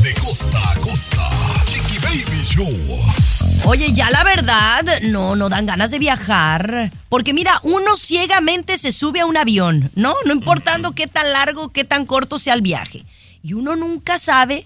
[0.02, 1.30] De costa a costa,
[1.68, 3.41] Chiqui Baby Show.
[3.66, 6.92] Oye, ya la verdad, no, no dan ganas de viajar.
[7.10, 10.16] Porque mira, uno ciegamente se sube a un avión, ¿no?
[10.26, 13.06] No importando qué tan largo, qué tan corto sea el viaje.
[13.44, 14.66] Y uno nunca sabe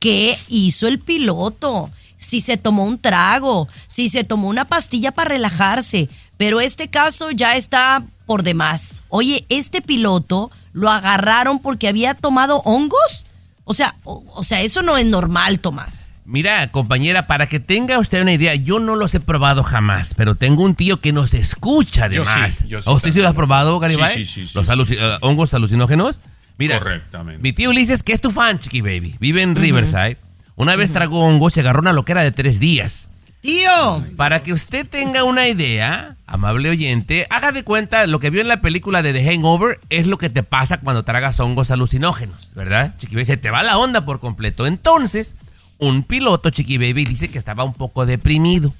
[0.00, 1.90] qué hizo el piloto.
[2.18, 6.08] Si se tomó un trago, si se tomó una pastilla para relajarse.
[6.36, 9.04] Pero este caso ya está por demás.
[9.08, 13.24] Oye, este piloto lo agarraron porque había tomado hongos.
[13.64, 16.08] O sea, o, o sea, eso no es normal, Tomás.
[16.26, 20.34] Mira, compañera, para que tenga usted una idea, yo no los he probado jamás, pero
[20.34, 22.64] tengo un tío que nos escucha Yo sí, además.
[22.66, 24.12] yo sí ¿A usted sí lo has probado, Garibay?
[24.12, 26.20] Sí, sí, sí, ¿Los eh, hongos alucinógenos?
[26.58, 27.40] Mira, Correctamente.
[27.42, 30.16] mi tío Ulises, que es tu fan, Chiqui Baby, vive en Riverside.
[30.56, 33.06] Una vez tragó hongos, se agarró una loquera de tres días.
[33.42, 34.02] Tío.
[34.16, 38.48] Para que usted tenga una idea, amable oyente, haga de cuenta lo que vio en
[38.48, 42.94] la película de The Hangover es lo que te pasa cuando tragas hongos alucinógenos, ¿verdad?
[42.98, 44.66] Chiqui Baby, se te va la onda por completo.
[44.66, 45.36] Entonces,
[45.78, 48.72] un piloto, Chiqui Baby, dice que estaba un poco deprimido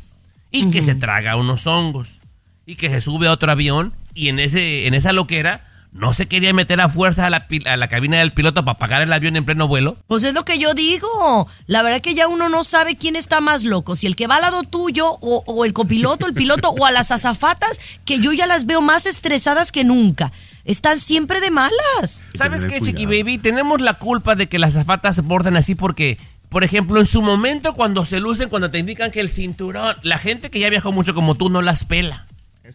[0.51, 2.20] y que se traga unos hongos.
[2.64, 6.26] y que se sube a otro avión y en, ese, en esa loquera no se
[6.26, 9.36] quería meter a fuerza a la, a la cabina del piloto para pagar el avión
[9.36, 9.97] en pleno vuelo.
[10.09, 11.49] Pues es lo que yo digo.
[11.66, 14.36] La verdad que ya uno no sabe quién está más loco, si el que va
[14.36, 18.32] al lado tuyo o, o el copiloto, el piloto o a las azafatas, que yo
[18.32, 20.32] ya las veo más estresadas que nunca.
[20.66, 22.26] Están siempre de malas.
[22.34, 23.38] ¿Sabes qué, Chiqui Baby?
[23.38, 26.18] Tenemos la culpa de que las zafatas se porten así porque,
[26.57, 30.16] por ejemplo, en su momento cuando se lucen, cuando te indican que el cinturón, la
[30.16, 32.24] gente que ya viajó mucho como tú no las pela.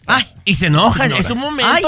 [0.06, 1.12] Ay, Y se enojan.
[1.12, 1.84] Es un momento, Ay,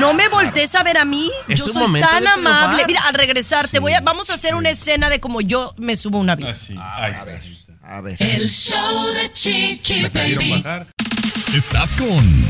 [0.00, 1.30] no me voltees a ver a mí.
[1.46, 2.82] Es yo un soy momento tan amable.
[2.88, 5.94] Mira, al regresar, te voy a, vamos a hacer una escena de como yo me
[5.94, 6.52] subo a un avión.
[6.80, 7.40] A ver,
[7.84, 8.16] a ver.
[8.18, 10.64] El show de Chiqui Baby.
[11.54, 12.42] Estás con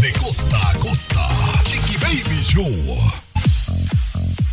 [0.00, 1.28] De costa a costa.
[1.64, 3.27] Chiqui Baby Show.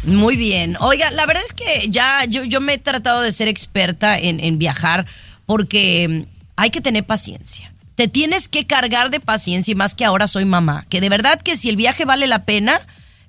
[0.05, 0.77] Muy bien.
[0.79, 4.39] Oiga, la verdad es que ya yo, yo me he tratado de ser experta en,
[4.39, 5.05] en viajar
[5.45, 7.71] porque mm, hay que tener paciencia.
[7.95, 10.85] Te tienes que cargar de paciencia y más que ahora soy mamá.
[10.89, 12.81] Que de verdad que si el viaje vale la pena,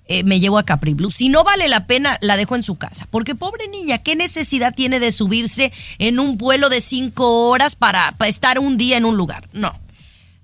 [0.09, 1.11] eh, me llevo a Capri Blue.
[1.11, 3.07] Si no vale la pena, la dejo en su casa.
[3.11, 8.13] Porque pobre niña, ¿qué necesidad tiene de subirse en un vuelo de cinco horas para,
[8.13, 9.49] para estar un día en un lugar?
[9.53, 9.73] No.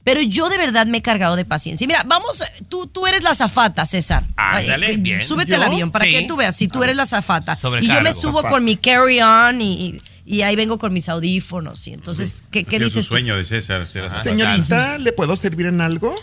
[0.05, 1.85] Pero yo de verdad me he cargado de paciencia.
[1.85, 4.25] Y Mira, vamos, tú, tú eres la zafata, César.
[4.37, 5.23] Ándale, Ay, eh, bien.
[5.23, 5.67] Súbete al ¿Yo?
[5.69, 6.11] avión para Sí.
[6.13, 7.57] que tú veas si tú eres la zafata.
[7.81, 11.87] Y yo me subo con mi carry-on y, y- y ahí vengo con mis audífonos.
[11.87, 13.15] Y entonces, ¿qué, qué es dices su tú?
[13.15, 13.87] sueño de César.
[14.23, 16.15] Señorita, ¿le puedo servir en algo?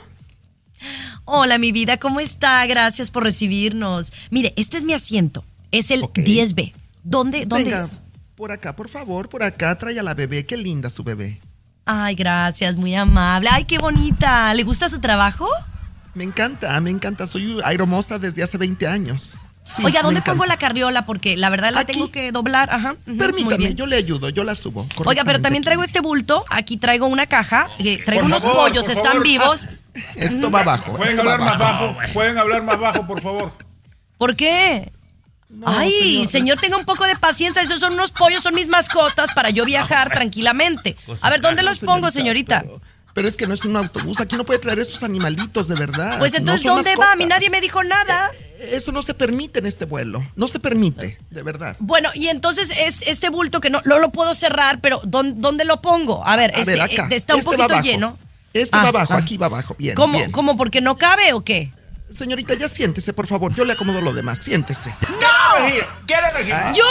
[1.25, 2.65] Hola, mi vida, ¿cómo está?
[2.65, 4.11] Gracias por recibirnos.
[4.29, 5.45] Mire, este es mi asiento.
[5.71, 6.73] Es el 10B.
[7.03, 8.01] ¿Dónde, dónde Venga, es?
[8.35, 10.45] por acá, por favor, por acá, trae a la bebé.
[10.45, 11.39] Qué linda su bebé.
[11.91, 13.49] Ay, gracias, muy amable.
[13.51, 14.53] Ay, qué bonita.
[14.53, 15.49] ¿Le gusta su trabajo?
[16.13, 17.25] Me encanta, me encanta.
[17.25, 19.41] Soy aeromoza desde hace 20 años.
[19.63, 21.07] Sí, Oiga, ¿dónde pongo la carriola?
[21.07, 22.69] Porque la verdad la tengo que doblar.
[22.71, 22.93] Ajá.
[23.17, 23.75] Permítame, bien.
[23.75, 24.87] yo le ayudo, yo la subo.
[25.05, 26.45] Oiga, pero también traigo este bulto.
[26.51, 27.67] Aquí traigo una caja.
[27.79, 29.23] que traigo Por unos favor, pollos, están favor.
[29.23, 29.67] vivos.
[30.15, 30.93] Esto va abajo.
[30.93, 31.95] ¿Pueden esto va hablar más abajo.
[31.97, 32.13] bajo?
[32.13, 33.51] ¿Pueden hablar más bajo, por favor?
[34.19, 34.91] ¿Por qué?
[35.65, 36.27] Ay, señor.
[36.27, 36.59] señor.
[36.59, 37.61] tenga un poco de paciencia.
[37.61, 40.95] Esos son unos pollos, son mis mascotas para yo viajar tranquilamente.
[41.21, 42.65] A ver, ¿dónde los pongo, señorita?
[43.15, 44.21] Pero, es que no es un autobús.
[44.21, 46.19] Aquí no puede traer esos animalitos, de verdad.
[46.19, 47.11] Pues entonces, ¿dónde va?
[47.11, 48.31] A mí nadie me dijo nada.
[48.71, 50.23] Eso no se permite en este vuelo.
[50.35, 51.75] No se permite, de verdad.
[51.79, 55.65] Bueno, y entonces es este bulto que no, no lo puedo cerrar, pero ¿dónde, dónde
[55.65, 56.25] lo pongo?
[56.25, 57.07] A ver, A este, ver, acá.
[57.09, 58.17] eh, está un Este poquito lleno.
[58.53, 59.17] Este Ah, va abajo, ah.
[59.17, 59.75] aquí va abajo.
[59.79, 60.31] Bien, ¿Cómo, bien.
[60.31, 60.55] ¿Cómo?
[60.57, 61.71] ¿Porque no cabe o qué?
[62.13, 63.53] Señorita, ya siéntese, por favor.
[63.53, 64.39] Yo le acomodo lo demás.
[64.39, 64.93] Siéntese.
[65.09, 65.69] ¡No!
[66.73, 66.83] ¡Yo!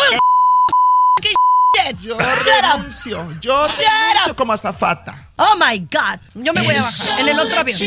[1.20, 1.98] ¡Qué shit!
[2.00, 2.76] Yo ¡Shut up!
[2.76, 3.40] renuncio.
[3.40, 5.30] Yo Shut renuncio como azafata.
[5.36, 6.20] ¡Oh, my God!
[6.34, 7.78] Yo me voy a bajar en el otro avión.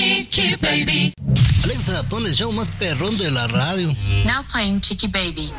[1.63, 3.87] Alexa, pon el show más perrón de la radio.
[4.25, 5.51] Now playing Chiqui Baby.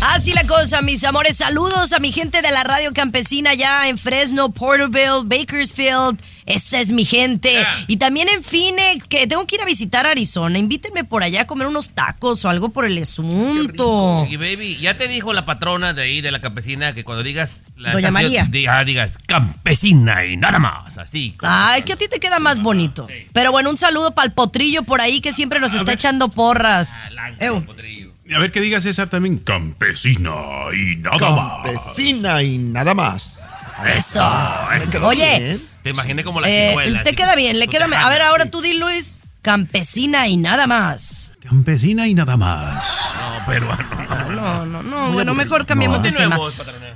[0.00, 1.36] Así la cosa, mis amores.
[1.36, 6.20] Saludos a mi gente de la radio campesina ya en Fresno, Porterville, Bakersfield.
[6.44, 7.64] Esa es mi gente.
[7.86, 10.58] Y también en Phoenix, que tengo que ir a visitar Arizona.
[10.58, 14.22] Invítenme por allá a comer unos tacos o algo por el asunto.
[14.24, 17.62] Chiqui Baby, ya te dijo la patrona de ahí, de la campesina, que cuando digas
[17.76, 18.48] la Doña estación, María.
[18.50, 21.36] diga- digas campesina y nada más, así.
[21.42, 23.06] Ah, es que a ti te queda más bonito.
[23.32, 27.00] Pero bueno, un saludo para el potrillo por ahí que siempre nos está echando porras.
[27.40, 27.64] Ew.
[28.34, 29.38] A ver qué diga César también.
[29.38, 30.30] Campesina
[30.72, 31.62] y nada más.
[31.64, 33.64] Campesina y nada más.
[33.96, 34.26] Eso.
[35.02, 35.68] Oye, bien.
[35.82, 37.02] Te imaginé como la eh, chicuela.
[37.02, 38.00] te queda bien, le queda bien.
[38.00, 38.50] A ver, ahora sí.
[38.50, 39.18] tú di, Luis.
[39.42, 41.32] Campesina y nada más.
[41.42, 42.84] Campesina y nada más.
[43.16, 44.30] No, peruano.
[44.30, 45.12] No, no, no.
[45.12, 46.38] Bueno, mejor cambiemos de tema.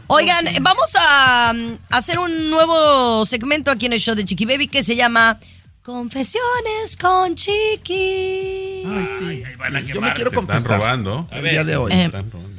[0.07, 4.69] Oigan, vamos a um, hacer un nuevo segmento aquí en el show de Chiqui Baby
[4.69, 5.41] que se llama
[5.87, 8.76] Confesiones con Chiqui.
[8.87, 10.79] Ay, van a Yo me quiero Te están confesar.
[10.79, 11.29] robando.
[11.33, 11.93] El día de hoy.
[11.93, 12.11] Eh,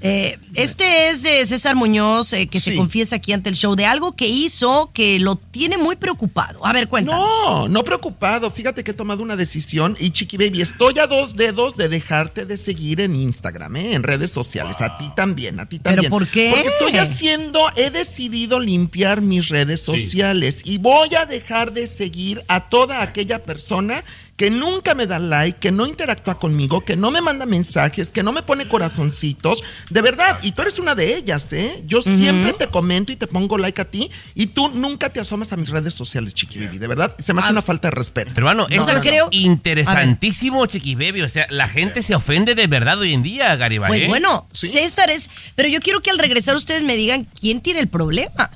[0.01, 3.85] eh, este es de César Muñoz, eh, que se confiesa aquí ante el show de
[3.85, 6.65] algo que hizo que lo tiene muy preocupado.
[6.65, 7.25] A ver, cuéntanos.
[7.45, 8.51] No, no preocupado.
[8.51, 12.45] Fíjate que he tomado una decisión y Chiqui Baby, estoy a dos dedos de dejarte
[12.45, 13.93] de seguir en Instagram, ¿eh?
[13.93, 14.81] en redes sociales.
[14.81, 16.09] A ti también, a ti ¿Pero también.
[16.11, 16.51] por qué?
[16.53, 22.43] Porque estoy haciendo, he decidido limpiar mis redes sociales y voy a dejar de seguir
[22.47, 24.03] a toda aquella persona
[24.37, 28.21] que nunca me da like, que no interactúa conmigo, que no me manda mensajes, que
[28.21, 29.63] no me pone corazoncitos.
[29.89, 31.83] De verdad, y tú eres una de ellas, ¿eh?
[31.87, 35.51] Yo siempre te comento y te pongo like a ti y tú nunca te asomas
[35.53, 36.77] a mis redes sociales, Chiqui Baby.
[36.77, 38.33] De verdad, se me hace una falta de respeto.
[38.35, 41.23] Peruano, eso sea, es creo- interesantísimo, Chiqui Baby.
[41.23, 43.89] O sea, la gente se ofende de verdad hoy en día, Garibay.
[43.89, 45.29] Pues bueno, César es.
[45.55, 48.51] Pero yo quiero que al regresar ustedes me digan quién tiene el problema.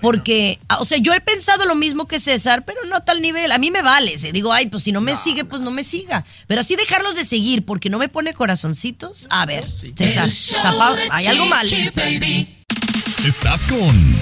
[0.00, 3.20] Porque, ah, o sea, yo he pensado lo mismo que César, pero no a tal
[3.20, 3.52] nivel.
[3.52, 4.18] A mí me vale.
[4.18, 6.24] se Digo, ay, pues si no me sigue, pues no me siga.
[6.46, 9.26] Pero así dejarlos de seguir porque no me pone corazoncitos.
[9.30, 10.28] A ver, César,
[10.62, 11.66] tapado, hay algo mal.
[11.66, 12.58] Chiqui Baby.
[13.24, 14.12] Estás con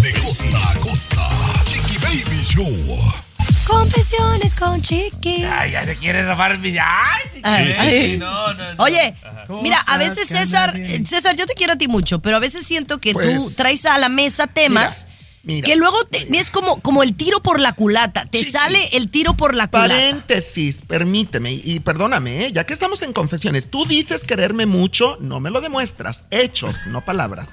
[0.00, 1.28] De costa a costa.
[1.64, 3.27] Chiqui Baby Show.
[3.68, 5.44] Confesiones con Chiqui.
[5.44, 6.76] Ay, ya se quiere robar mi.
[6.78, 8.02] Ay, chiqui, Ay, sí, ay.
[8.12, 8.82] sí, no, no, no.
[8.84, 9.14] Oye,
[9.62, 12.66] mira, a veces César, nadie- César, yo te quiero a ti mucho, pero a veces
[12.66, 15.06] siento que tú Pues, traes a la mesa temas
[15.42, 18.24] mira, que luego te- es como, como el tiro por la culata.
[18.24, 18.50] Te Chiqui.
[18.52, 19.88] sale el tiro por la culata.
[19.94, 22.52] Paréntesis, permíteme y perdóname, ¿eh?
[22.52, 27.04] ya que estamos en confesiones, tú dices quererme mucho, no me lo demuestras, hechos, no
[27.04, 27.50] palabras.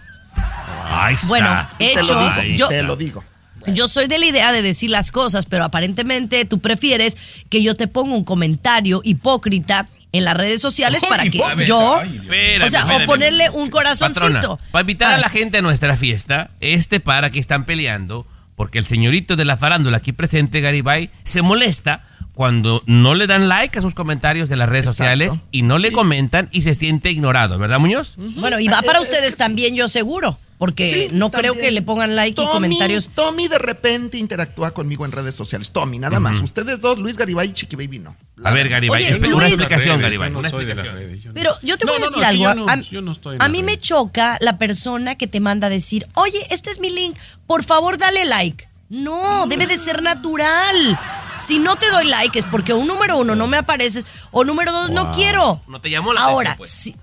[0.87, 1.27] Ahí está.
[1.27, 2.35] Bueno, Te lo hechos.
[2.41, 3.23] digo, Yo, te lo digo.
[3.67, 7.17] Yo soy de la idea de decir las cosas, pero aparentemente tú prefieres
[7.49, 11.65] que yo te ponga un comentario hipócrita en las redes sociales para que hipócrita.
[11.65, 12.23] yo, Ay, Dios.
[12.23, 13.03] Espérame, o sea, espérame.
[13.03, 14.59] o ponerle un Patrona, corazoncito.
[14.71, 18.85] para invitar a la gente a nuestra fiesta, este para que están peleando, porque el
[18.85, 23.81] señorito de la farándula aquí presente, Garibay, se molesta cuando no le dan like a
[23.81, 25.03] sus comentarios de las redes Exacto.
[25.03, 28.15] sociales y no le comentan y se siente ignorado, ¿verdad, Muñoz?
[28.17, 32.15] Bueno, y va para ustedes también, yo seguro, porque Sí, no creo que le pongan
[32.15, 33.09] like y comentarios.
[33.09, 35.71] Tommy de repente interactúa conmigo en redes sociales.
[35.71, 36.41] Tommy, nada más.
[36.41, 38.15] Ustedes dos, Luis Garibay y Chiqui Baby, no.
[38.37, 38.69] La A ver.
[38.69, 41.21] Garibay, Oye, espe- una Luis- explicación, Garibay, no una soy de las explicación.
[41.21, 42.43] yo no- Pero yo te voy No, a no, decir algo.
[42.43, 45.15] yo a- no- a, yo no estoy en a las mí me choca la persona
[45.15, 47.15] que te manda a decir, oye, este es mi link,
[47.47, 48.67] por favor dale like.
[48.89, 50.99] No, debe de ser natural.
[51.37, 54.71] Si no te doy like es porque un número uno no me apareces o número
[54.71, 55.59] dos no quiero.
[55.67, 56.69] No te llamó la Ahora, atención, pues.
[56.69, 56.95] si-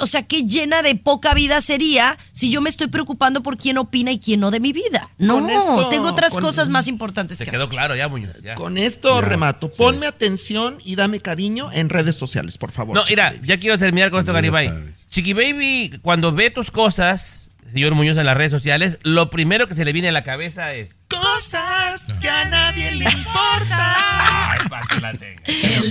[0.00, 3.78] o sea, qué llena de poca vida sería si yo me estoy preocupando por quién
[3.78, 5.08] opina y quién no de mi vida.
[5.18, 7.70] No, esto- tengo otras con- cosas más importantes Se que quedó hacer.
[7.74, 8.42] claro ya, Muñoz.
[8.42, 8.54] ya.
[8.54, 9.68] Con esto Ya, remato.
[9.68, 9.74] sí.
[9.78, 12.94] Ponme atención y dame cariño en redes sociales, por favor.
[12.96, 13.48] No, Chiqui mira, Baby.
[13.48, 14.68] ya quiero terminar con esto, Garibay.
[14.68, 14.94] sabes.
[15.10, 19.74] Chiqui Baby, cuando ve tus cosas, señor Muñoz, en las redes sociales, lo primero que
[19.74, 20.96] se le viene a la cabeza es.
[21.08, 23.94] Cosas que a nadie le importan.
[23.96, 25.42] Ay, para que la tenga.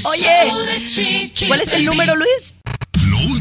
[0.09, 2.55] Oye, ¿cuál es el número, Luis?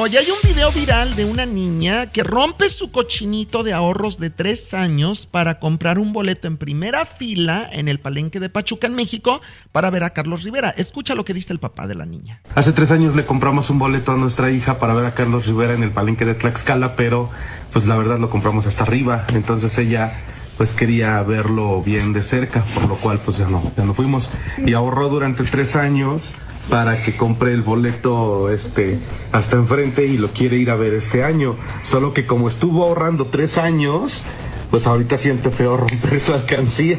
[0.00, 4.30] Oye, hay un video viral de una niña que rompe su cochinito de ahorros de
[4.30, 8.94] tres años para comprar un boleto en primera fila en el palenque de Pachuca, en
[8.94, 9.40] México,
[9.72, 10.70] para ver a Carlos Rivera.
[10.70, 12.40] Escucha lo que dice el papá de la niña.
[12.54, 15.74] Hace tres años le compramos un boleto a nuestra hija para ver a Carlos Rivera
[15.74, 17.28] en el palenque de Tlaxcala, pero
[17.72, 20.12] pues la verdad lo compramos hasta arriba, entonces ella
[20.56, 24.30] pues quería verlo bien de cerca, por lo cual pues ya no, ya no fuimos
[24.64, 26.34] y ahorró durante tres años
[26.68, 28.98] para que compre el boleto este
[29.32, 33.26] hasta enfrente y lo quiere ir a ver este año, solo que como estuvo ahorrando
[33.26, 34.24] tres años
[34.70, 36.98] pues ahorita siente feo romper su alcancía,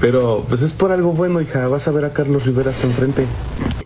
[0.00, 3.26] pero pues es por algo bueno hija, vas a ver a Carlos Rivera hasta enfrente.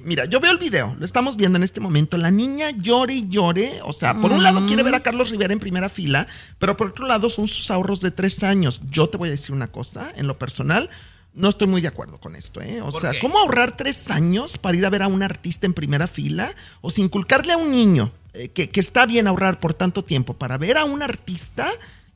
[0.05, 2.19] Mira, yo veo el video, lo estamos viendo en este momento.
[2.19, 3.73] La niña llore y llore.
[3.85, 6.27] O sea, por un lado quiere ver a Carlos Rivera en primera fila,
[6.59, 8.83] pero por otro lado son sus ahorros de tres años.
[8.91, 10.91] Yo te voy a decir una cosa, en lo personal,
[11.35, 12.80] no estoy muy de acuerdo con esto, ¿eh?
[12.80, 13.18] O ¿Por sea, qué?
[13.18, 16.53] ¿cómo ahorrar tres años para ir a ver a un artista en primera fila?
[16.80, 20.35] O si inculcarle a un niño eh, que, que está bien ahorrar por tanto tiempo
[20.35, 21.66] para ver a un artista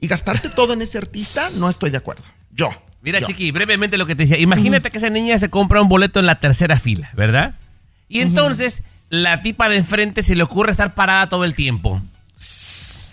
[0.01, 2.23] y gastarte todo en ese artista, no estoy de acuerdo.
[2.53, 2.69] Yo.
[3.03, 3.27] Mira, yo.
[3.27, 4.39] Chiqui, brevemente lo que te decía.
[4.39, 7.55] Imagínate que esa niña se compra un boleto en la tercera fila, ¿verdad?
[8.09, 12.01] Y entonces la tipa de enfrente se le ocurre estar parada todo el tiempo.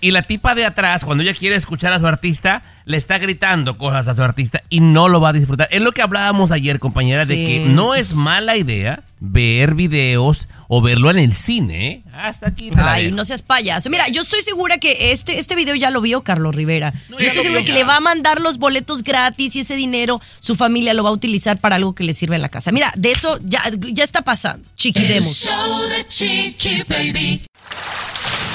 [0.02, 3.78] Y la tipa de atrás, cuando ella quiere escuchar a su artista, le está gritando
[3.78, 5.68] cosas a su artista y no lo va a disfrutar.
[5.72, 10.82] Es lo que hablábamos ayer, compañera, de que no es mala idea ver videos o
[10.82, 11.88] verlo en el cine.
[11.88, 12.04] ¿eh?
[12.14, 13.90] Hasta aquí te Ay, no seas payaso.
[13.90, 16.94] Mira, yo estoy segura que este, este video ya lo vio Carlos Rivera.
[17.10, 17.76] yo estoy segura que ya.
[17.76, 21.14] le va a mandar los boletos gratis y ese dinero su familia lo va a
[21.14, 22.72] utilizar para algo que le sirva en la casa.
[22.72, 24.68] Mira, de eso ya, ya está pasando.
[24.76, 25.46] Chiquidemos.
[25.46, 27.42] show de Chiqui Baby.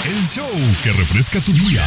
[0.05, 0.49] El show
[0.83, 1.85] que refresca tu día.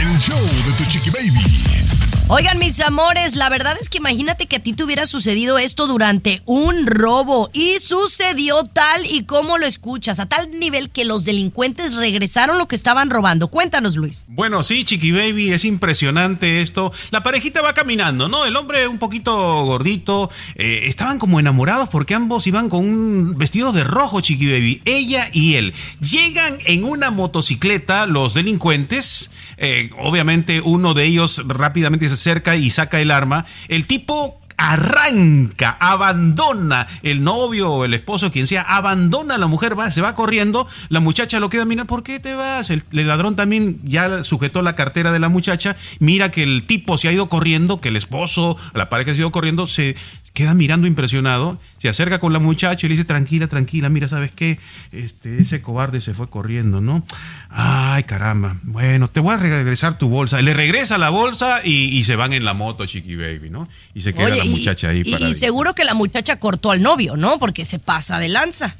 [0.00, 1.87] El show de tu chiqui baby.
[2.30, 5.86] Oigan, mis amores, la verdad es que imagínate que a ti te hubiera sucedido esto
[5.86, 7.48] durante un robo.
[7.54, 12.68] Y sucedió tal y como lo escuchas, a tal nivel que los delincuentes regresaron lo
[12.68, 13.48] que estaban robando.
[13.48, 14.26] Cuéntanos, Luis.
[14.28, 16.92] Bueno, sí, Chiqui Baby, es impresionante esto.
[17.12, 18.44] La parejita va caminando, ¿no?
[18.44, 20.30] El hombre un poquito gordito.
[20.56, 24.82] eh, estaban como enamorados porque ambos iban con un vestido de rojo, Chiqui Baby.
[24.84, 25.72] Ella y él.
[26.00, 29.30] Llegan en una motocicleta los delincuentes.
[29.56, 33.46] eh, obviamente uno de ellos rápidamente se acerca y saca el arma.
[33.68, 39.76] El tipo arranca, abandona el novio o el esposo, quien sea, abandona a la mujer,
[39.92, 42.68] se va corriendo, la muchacha lo queda, mira, ¿por qué te vas?
[42.70, 46.98] El, el ladrón también ya sujetó la cartera de la muchacha, mira que el tipo
[46.98, 49.94] se ha ido corriendo, que el esposo, la pareja se ha ido corriendo, se
[50.38, 54.30] queda mirando impresionado, se acerca con la muchacha y le dice, tranquila, tranquila, mira, ¿sabes
[54.30, 54.56] qué?
[54.92, 57.04] Este, ese cobarde se fue corriendo, ¿no?
[57.50, 58.56] Ay, caramba.
[58.62, 60.40] Bueno, te voy a regresar tu bolsa.
[60.40, 63.68] Le regresa la bolsa y, y se van en la moto, Chiqui Baby, ¿no?
[63.94, 66.36] Y se queda Oye, la y- muchacha ahí y, para y seguro que la muchacha
[66.38, 67.40] cortó al novio, ¿no?
[67.40, 68.76] Porque se pasa de lanza.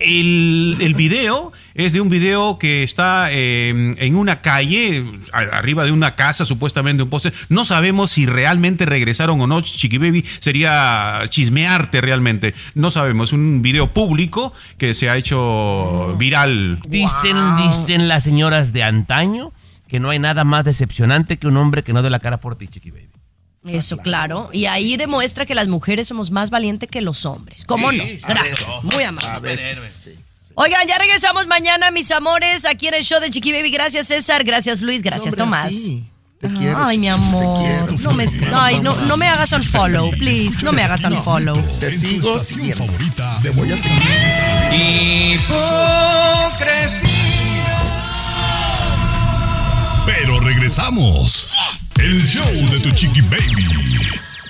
[0.00, 5.92] El, el video es de un video que está eh, en una calle, arriba de
[5.92, 7.32] una casa, supuestamente un poste.
[7.48, 9.60] No sabemos si realmente regresaron o no.
[9.60, 12.54] Chiqui Baby sería chismearte realmente.
[12.74, 13.32] No sabemos.
[13.32, 16.80] Un video público que se ha hecho viral.
[16.88, 19.52] Dicen, dicen las señoras de antaño
[19.86, 22.56] que no hay nada más decepcionante que un hombre que no dé la cara por
[22.56, 23.09] ti, Chiqui Baby.
[23.66, 24.48] Eso, claro.
[24.52, 27.64] Y ahí demuestra que las mujeres somos más valientes que los hombres.
[27.64, 28.04] ¿Cómo Sí, no?
[28.28, 28.66] Gracias.
[28.66, 28.84] veces.
[28.84, 29.30] Muy amable.
[29.30, 30.14] A veces, sí.
[30.54, 33.70] Oigan, ya regresamos mañana, mis amores, aquí en el show de Chiqui Baby.
[33.70, 34.44] Gracias, César.
[34.44, 35.02] Gracias, Luis.
[35.02, 35.68] Gracias, Hombre, Tomás.
[35.68, 36.04] ti.
[36.40, 37.66] Te quiero, Ay, mi amor.
[37.66, 37.98] quiero.
[38.02, 40.64] No me, ay, no, no me hagas unfollow, please.
[40.64, 41.54] No me hagas unfollow.
[41.78, 43.70] Te sigo favorita Te voy
[50.18, 51.56] Pero regresamos.
[52.00, 54.49] El show de tu chiqui baby.